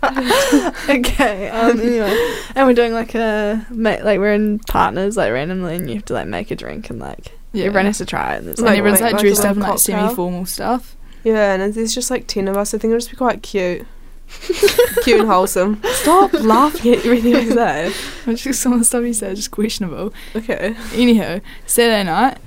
[0.89, 1.49] okay.
[1.49, 1.79] Um.
[1.87, 5.95] Anyway, and we're doing like a ma- like we're in partners like randomly, and you
[5.95, 7.65] have to like make a drink and like Yeah.
[7.65, 8.39] everyone has to try it.
[8.39, 10.95] And it's like, everyone's like- like like dressed up in like semi-formal stuff.
[11.23, 12.73] Yeah, and there's just like ten of us.
[12.73, 13.85] I think it'll just be quite cute.
[15.03, 15.81] cute and wholesome.
[15.93, 17.93] Stop laughing at everything I say.
[18.25, 20.13] Which is some of the stuff you said just questionable.
[20.35, 20.75] Okay.
[20.93, 22.37] Anyhow, Saturday night.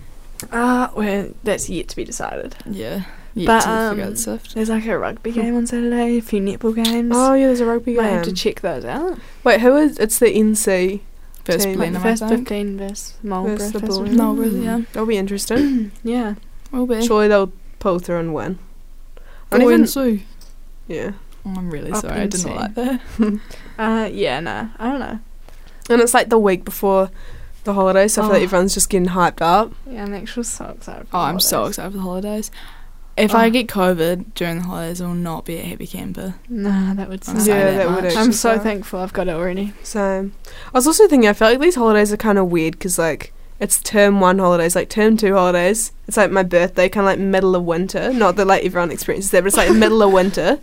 [0.53, 2.57] uh, well, that's yet to be decided.
[2.67, 3.05] Yeah.
[3.35, 4.49] Yet But, to um, figure out stuff.
[4.55, 7.13] There's like a rugby game on Saturday, a few netball games.
[7.15, 8.05] Oh yeah, there's a rugby game.
[8.05, 9.19] I have to check those out.
[9.45, 9.99] Wait, who is?
[9.99, 11.01] It's the NC
[11.45, 11.77] First team.
[11.77, 12.49] plenum, Like I first think.
[12.49, 13.57] fifteen versus Marlborough.
[13.57, 14.09] Versus the first Bulls.
[14.09, 14.17] 15.
[14.17, 14.81] No, really, yeah.
[14.93, 15.93] That'll be interesting.
[16.03, 16.35] Yeah.
[16.73, 17.05] Will be.
[17.07, 18.59] Surely they'll pull through and win.
[19.53, 19.87] I Go don't even.
[19.87, 20.21] sue.
[20.89, 21.13] Yeah.
[21.45, 22.21] I'm really Up sorry.
[22.23, 23.01] I did not like that.
[23.79, 25.19] Uh, yeah, no, I don't know.
[25.89, 27.11] And it's like the week before
[27.65, 28.45] the holidays, so I feel like Oh.
[28.45, 29.73] everyone's just getting hyped up.
[29.87, 31.09] Yeah, I'm actually so excited.
[31.09, 32.51] For Oh, the I'm so excited for the holidays.
[33.17, 33.51] If I Oh.
[33.51, 36.35] get COVID during the holidays, I will not be a happy camper.
[36.49, 37.27] Nah, that would.
[37.27, 39.73] Yeah, that that would actually I'm so thankful I've got it already.
[39.83, 40.31] So,
[40.67, 43.33] I was also thinking, I felt like these holidays are kind of weird because, like,
[43.61, 45.93] it's term one holidays, like term two holidays.
[46.09, 48.13] It's like my birthday, kind of like middle of winter.
[48.13, 50.59] Not that like everyone experiences that, but it's like middle of winter.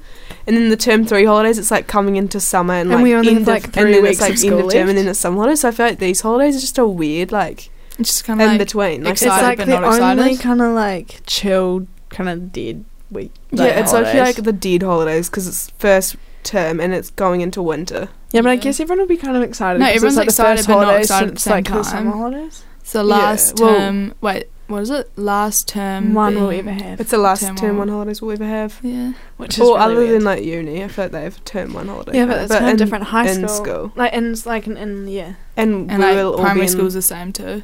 [0.47, 3.13] And then the term three holidays, it's like coming into summer and, And like we
[3.13, 4.89] only end have, of- like, and three then weeks it's like of end of term
[4.89, 5.61] and then it's summer holidays.
[5.61, 7.69] So I feel like these holidays are just a weird like
[7.99, 9.03] It's just kind of in like between.
[9.03, 13.31] Like, It's like but the not only kind of like chilled, kind of dead week.
[13.51, 17.09] yeah, like, it's I feel like the dead holidays because it's first term and it's
[17.11, 18.09] going into winter.
[18.31, 19.79] Yeah, but I guess everyone will be kind of excited.
[19.79, 21.83] No, everyone's like excited, the first but not excited at the since, like same the
[21.83, 21.91] time.
[21.91, 22.63] summer holidays.
[22.87, 24.13] It's the Yeah, last well- term.
[24.21, 25.11] Wait, what is it?
[25.17, 26.13] Last term.
[26.13, 27.01] One we'll being- ever have.
[27.01, 27.79] It's the last Term term, one.
[27.79, 28.79] one holidays we'll ever have.
[28.81, 29.11] Yeah.
[29.35, 30.11] which is Or really other weird.
[30.15, 32.17] than like uni, I feel like they have term one holiday.
[32.17, 33.03] yeah, but of, it's kind of different.
[33.03, 33.91] High in school, school.
[33.97, 36.77] like in like in, in yeah, and, And we like will all primary be in-
[36.77, 37.63] school's the same too.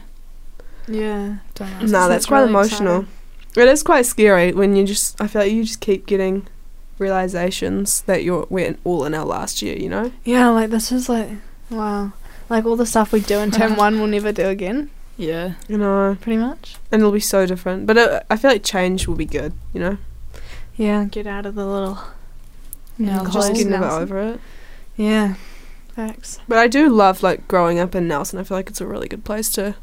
[0.90, 1.38] yeah.
[1.56, 1.80] Don't know.
[1.80, 3.06] No, So that's it's quite really emotional.
[3.56, 5.22] It is quite scary when you just.
[5.22, 6.48] I feel like you just keep getting
[7.00, 9.78] realizations that you're we're all in our last year.
[9.78, 10.12] You know.
[10.26, 11.30] Yeah, like this is like
[11.70, 12.12] wow,
[12.50, 14.90] like all the stuff we do in term one we'll never do again.
[15.18, 15.54] Yeah.
[15.68, 16.78] You know, pretty much.
[16.92, 17.86] and it'll be so different.
[17.86, 19.54] But it, I feel like change will be good.
[19.74, 19.98] You know,
[20.76, 22.00] Yeah, get out of the little.
[22.98, 24.02] Now just Coles, getting a Nelson.
[24.04, 24.40] over it.
[24.96, 25.36] Yeah,
[25.96, 26.40] facts.
[26.48, 28.40] But I do love like growing up in Nelson.
[28.40, 29.76] I feel like it's a really good place to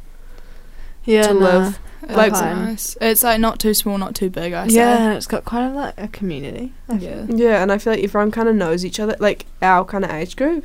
[1.05, 1.41] Yeah, to nah.
[1.41, 1.79] live.
[2.03, 2.97] It's Like- nice.
[3.01, 4.53] It's like not too small, not too big.
[4.53, 4.75] I say.
[4.77, 6.73] Yeah, and it's got quite a, like a community.
[6.89, 7.27] I Yeah.
[7.27, 7.37] feel.
[7.41, 10.11] Yeah, and I feel like everyone kind of knows each other, like our kind of
[10.11, 10.65] age group,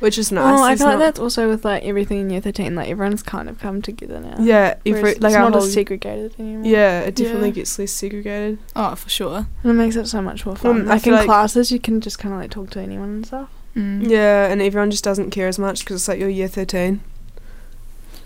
[0.00, 0.58] which is nice.
[0.58, 2.74] Oh, I There's feel like not- that's also with like everything in year thirteen.
[2.74, 4.36] Like everyone's kind of come together now.
[4.40, 6.66] Yeah, Whereas every, like it's our not whole, as segregated anymore.
[6.66, 7.54] Yeah, it definitely Yeah.
[7.54, 8.58] gets less segregated.
[8.74, 9.46] Oh, for sure.
[9.62, 10.82] and it makes it so much more fun.
[10.82, 12.80] Um, I like feel in like- classes, you can just kind of like talk to
[12.80, 13.48] anyone and stuff.
[13.76, 14.08] Mm.
[14.08, 17.00] Yeah, and everyone just doesn't care as much because it's like you're year thirteen.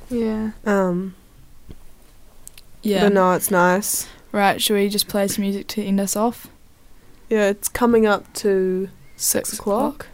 [0.08, 0.50] Yeah.
[0.66, 1.14] Um,
[2.82, 3.04] Yeah.
[3.04, 4.08] but no, it's nice.
[4.32, 4.60] Right.
[4.62, 6.46] Should we just play some music to end us off?
[7.28, 10.06] Yeah, it's coming up to Six o'clock.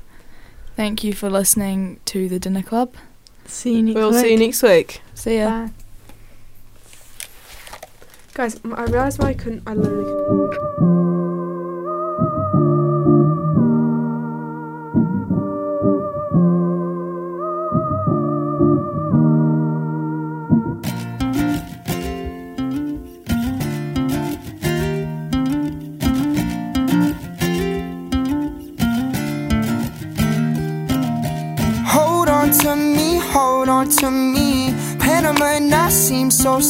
[0.76, 2.94] Thank you for listening to the Dinner Club.
[3.46, 4.20] See you next We'll week.
[4.20, 5.48] see you next week, See ya.
[5.68, 5.70] Bye.
[8.34, 8.60] guys.
[8.64, 9.62] I realized why I couldn't.
[9.66, 10.04] I literally.
[10.04, 11.05] Hold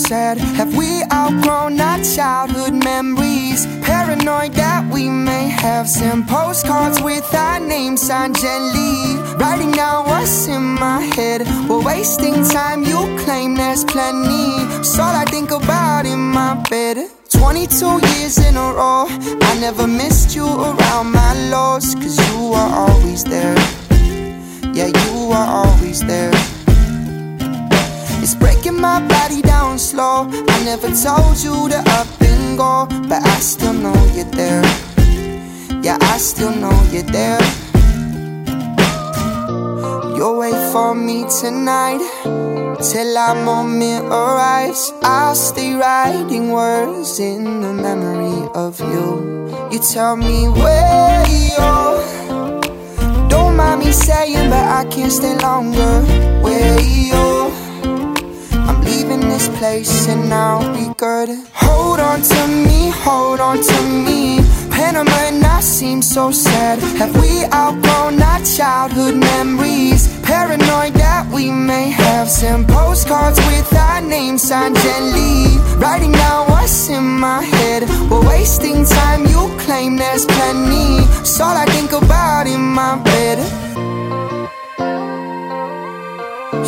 [0.09, 3.66] Have we outgrown our childhood memories?
[3.82, 9.16] Paranoid that we may have sent postcards with our names signed gently.
[9.34, 11.42] Writing down what's in my head.
[11.68, 14.78] We're wasting time, you claim there's plenty.
[14.78, 17.11] It's all I think about in my bed.
[17.30, 22.70] 22 years in a row, I never missed you around my lows, cause you were
[22.84, 23.57] always there.
[24.72, 26.55] Yeah, you are always there.
[28.26, 30.26] It's breaking my body down slow.
[30.48, 34.64] I never told you to up and go, but I still know you're there.
[35.80, 37.38] Yeah, I still know you're there.
[40.16, 42.02] You'll wait for me tonight
[42.82, 44.92] till our moment arrives.
[45.04, 49.46] I'll stay writing words in the memory of you.
[49.70, 53.28] You tell me where you're.
[53.28, 56.02] Don't mind me saying, but I can't stay longer.
[56.42, 57.36] Where you?
[58.68, 61.28] I'm leaving this place and I'll be good.
[61.54, 64.40] Hold on to me, hold on to me.
[64.70, 66.78] Panama I seem so sad.
[66.98, 70.02] Have we outgrown our childhood memories?
[70.20, 75.56] Paranoid that we may have sent postcards with our names signed gently.
[75.80, 77.88] Writing down what's in my head.
[78.10, 81.00] We're wasting time, you claim there's plenty.
[81.22, 83.65] It's all I think about in my bed.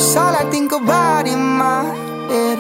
[0.01, 1.83] It's all I think about in my
[2.29, 2.59] bed.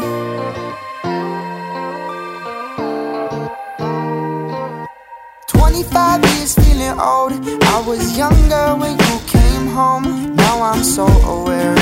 [5.47, 7.35] Twenty-five years feeling old.
[7.63, 10.35] I was younger when you came home.
[10.35, 11.79] Now I'm so aware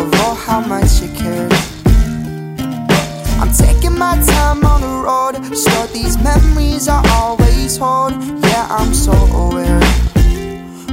[0.00, 1.54] of all how much you cared.
[3.40, 5.34] I'm taking my time on the road.
[5.56, 8.12] Store these memories I always hold.
[8.44, 9.14] Yeah, I'm so
[9.44, 9.82] aware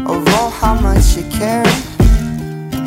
[0.07, 1.92] of all how much you cared.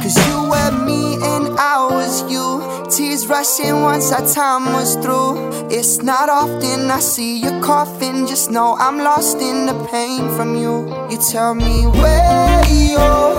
[0.07, 2.62] Cause you were me and I was you.
[2.88, 5.50] Tears rushing once our time was through.
[5.68, 8.28] It's not often I see you coughing.
[8.28, 10.86] Just know I'm lost in the pain from you.
[11.11, 13.34] You tell me where you're.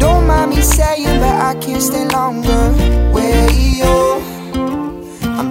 [0.00, 2.72] Don't mind me saying, but I can't stay longer.
[3.12, 4.37] Where you're.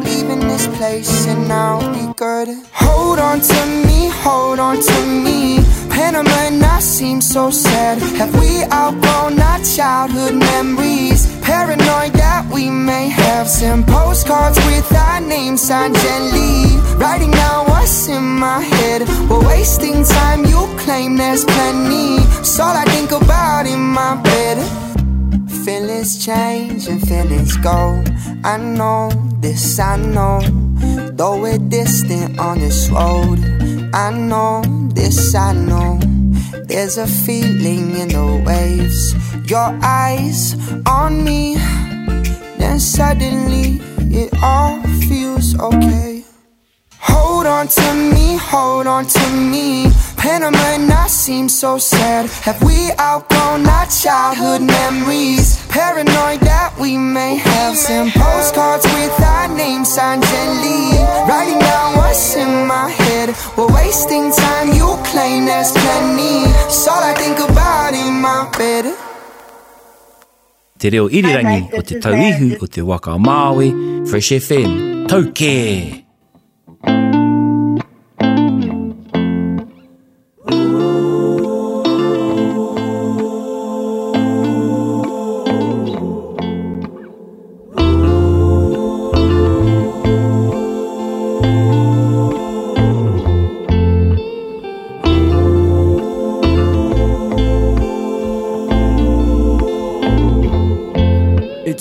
[0.07, 2.47] Leaving this place and I'll be good.
[2.71, 5.59] Hold on to me, hold on to me.
[5.89, 6.37] Panama
[6.77, 7.97] I seem so sad.
[8.19, 11.21] Have we outgrown our childhood memories?
[11.41, 16.77] Paranoid that we may have Some postcards with our names signed gently.
[17.01, 19.01] Writing down what's in my head.
[19.29, 22.17] We're wasting time, you claim there's plenty.
[22.39, 24.57] It's all I think about in my bed.
[25.67, 28.01] Feelings change and feelings go.
[28.45, 29.11] I know
[29.41, 30.39] this, I know.
[31.11, 33.39] Though we're distant on this road,
[33.93, 34.61] I know
[34.93, 35.99] this, I know.
[36.69, 39.13] There's a feeling in the waves.
[39.51, 40.55] Your eyes
[40.87, 41.57] on me,
[42.57, 46.23] then suddenly it all feels okay.
[46.99, 49.91] Hold on to me, hold on to me.
[50.27, 52.29] Panama and I seem so sad.
[52.43, 55.55] Have we outgrown our childhood memories?
[55.67, 60.99] Paranoid that we may have sent postcards with our names signed gently.
[61.31, 63.27] Writing down what's in my head.
[63.55, 66.43] We're wasting time, you claim there's plenty.
[66.67, 68.85] It's all I think about in my bed.
[70.77, 73.71] Te reo irirangi o te tauihu o te waka o Māui,
[74.11, 76.06] Fresh FM, tau kē!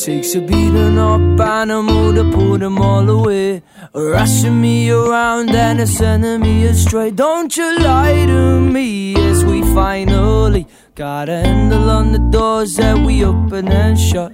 [0.07, 3.61] Takes a beating up animal to put them all away.
[3.92, 7.11] Rushing me around and it's sending me astray.
[7.11, 12.96] Don't you lie to me as we finally got a handle on the doors that
[12.96, 14.30] we open and shut.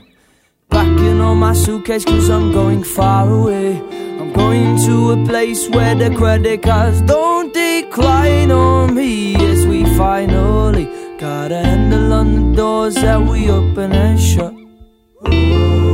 [0.68, 3.78] Packing all my suitcase cause I'm going far away.
[4.20, 9.84] I'm going to a place where the credit cards don't decline on me as we
[9.96, 10.84] finally
[11.16, 14.61] got a handle on the doors that we open and shut.
[15.24, 15.91] She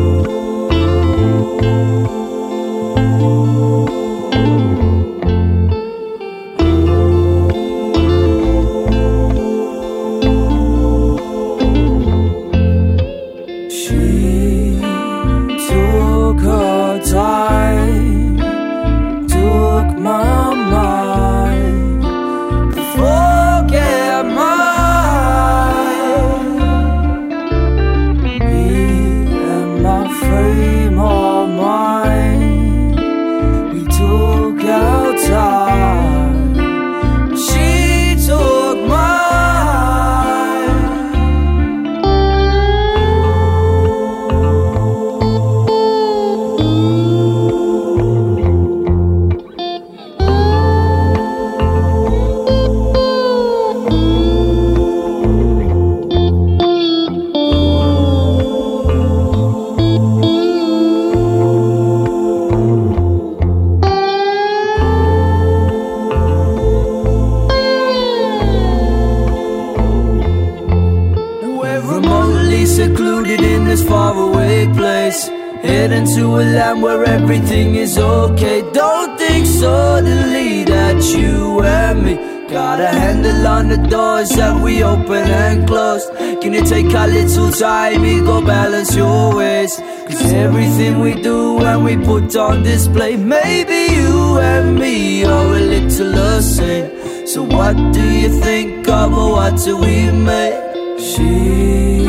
[92.59, 97.27] on display, maybe you and me are a little the same.
[97.27, 100.99] So what do you think of what we make?
[100.99, 102.07] She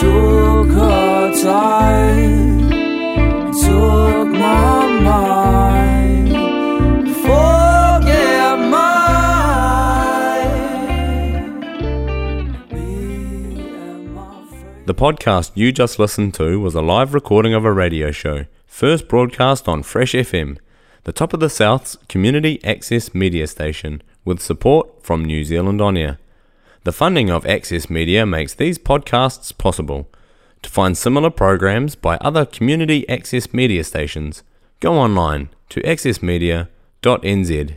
[0.00, 2.70] took her time,
[3.64, 6.30] took my mind,
[7.16, 8.58] forget
[14.86, 18.46] The podcast you just listened to was a live recording of a radio show,
[18.80, 20.56] first broadcast on Fresh FM,
[21.04, 25.98] the top of the South's community access media station, with support from New Zealand On
[25.98, 26.18] Air.
[26.84, 30.08] The funding of Access Media makes these podcasts possible.
[30.62, 34.42] To find similar programs by other community access media stations,
[34.80, 37.74] go online to accessmedia.nz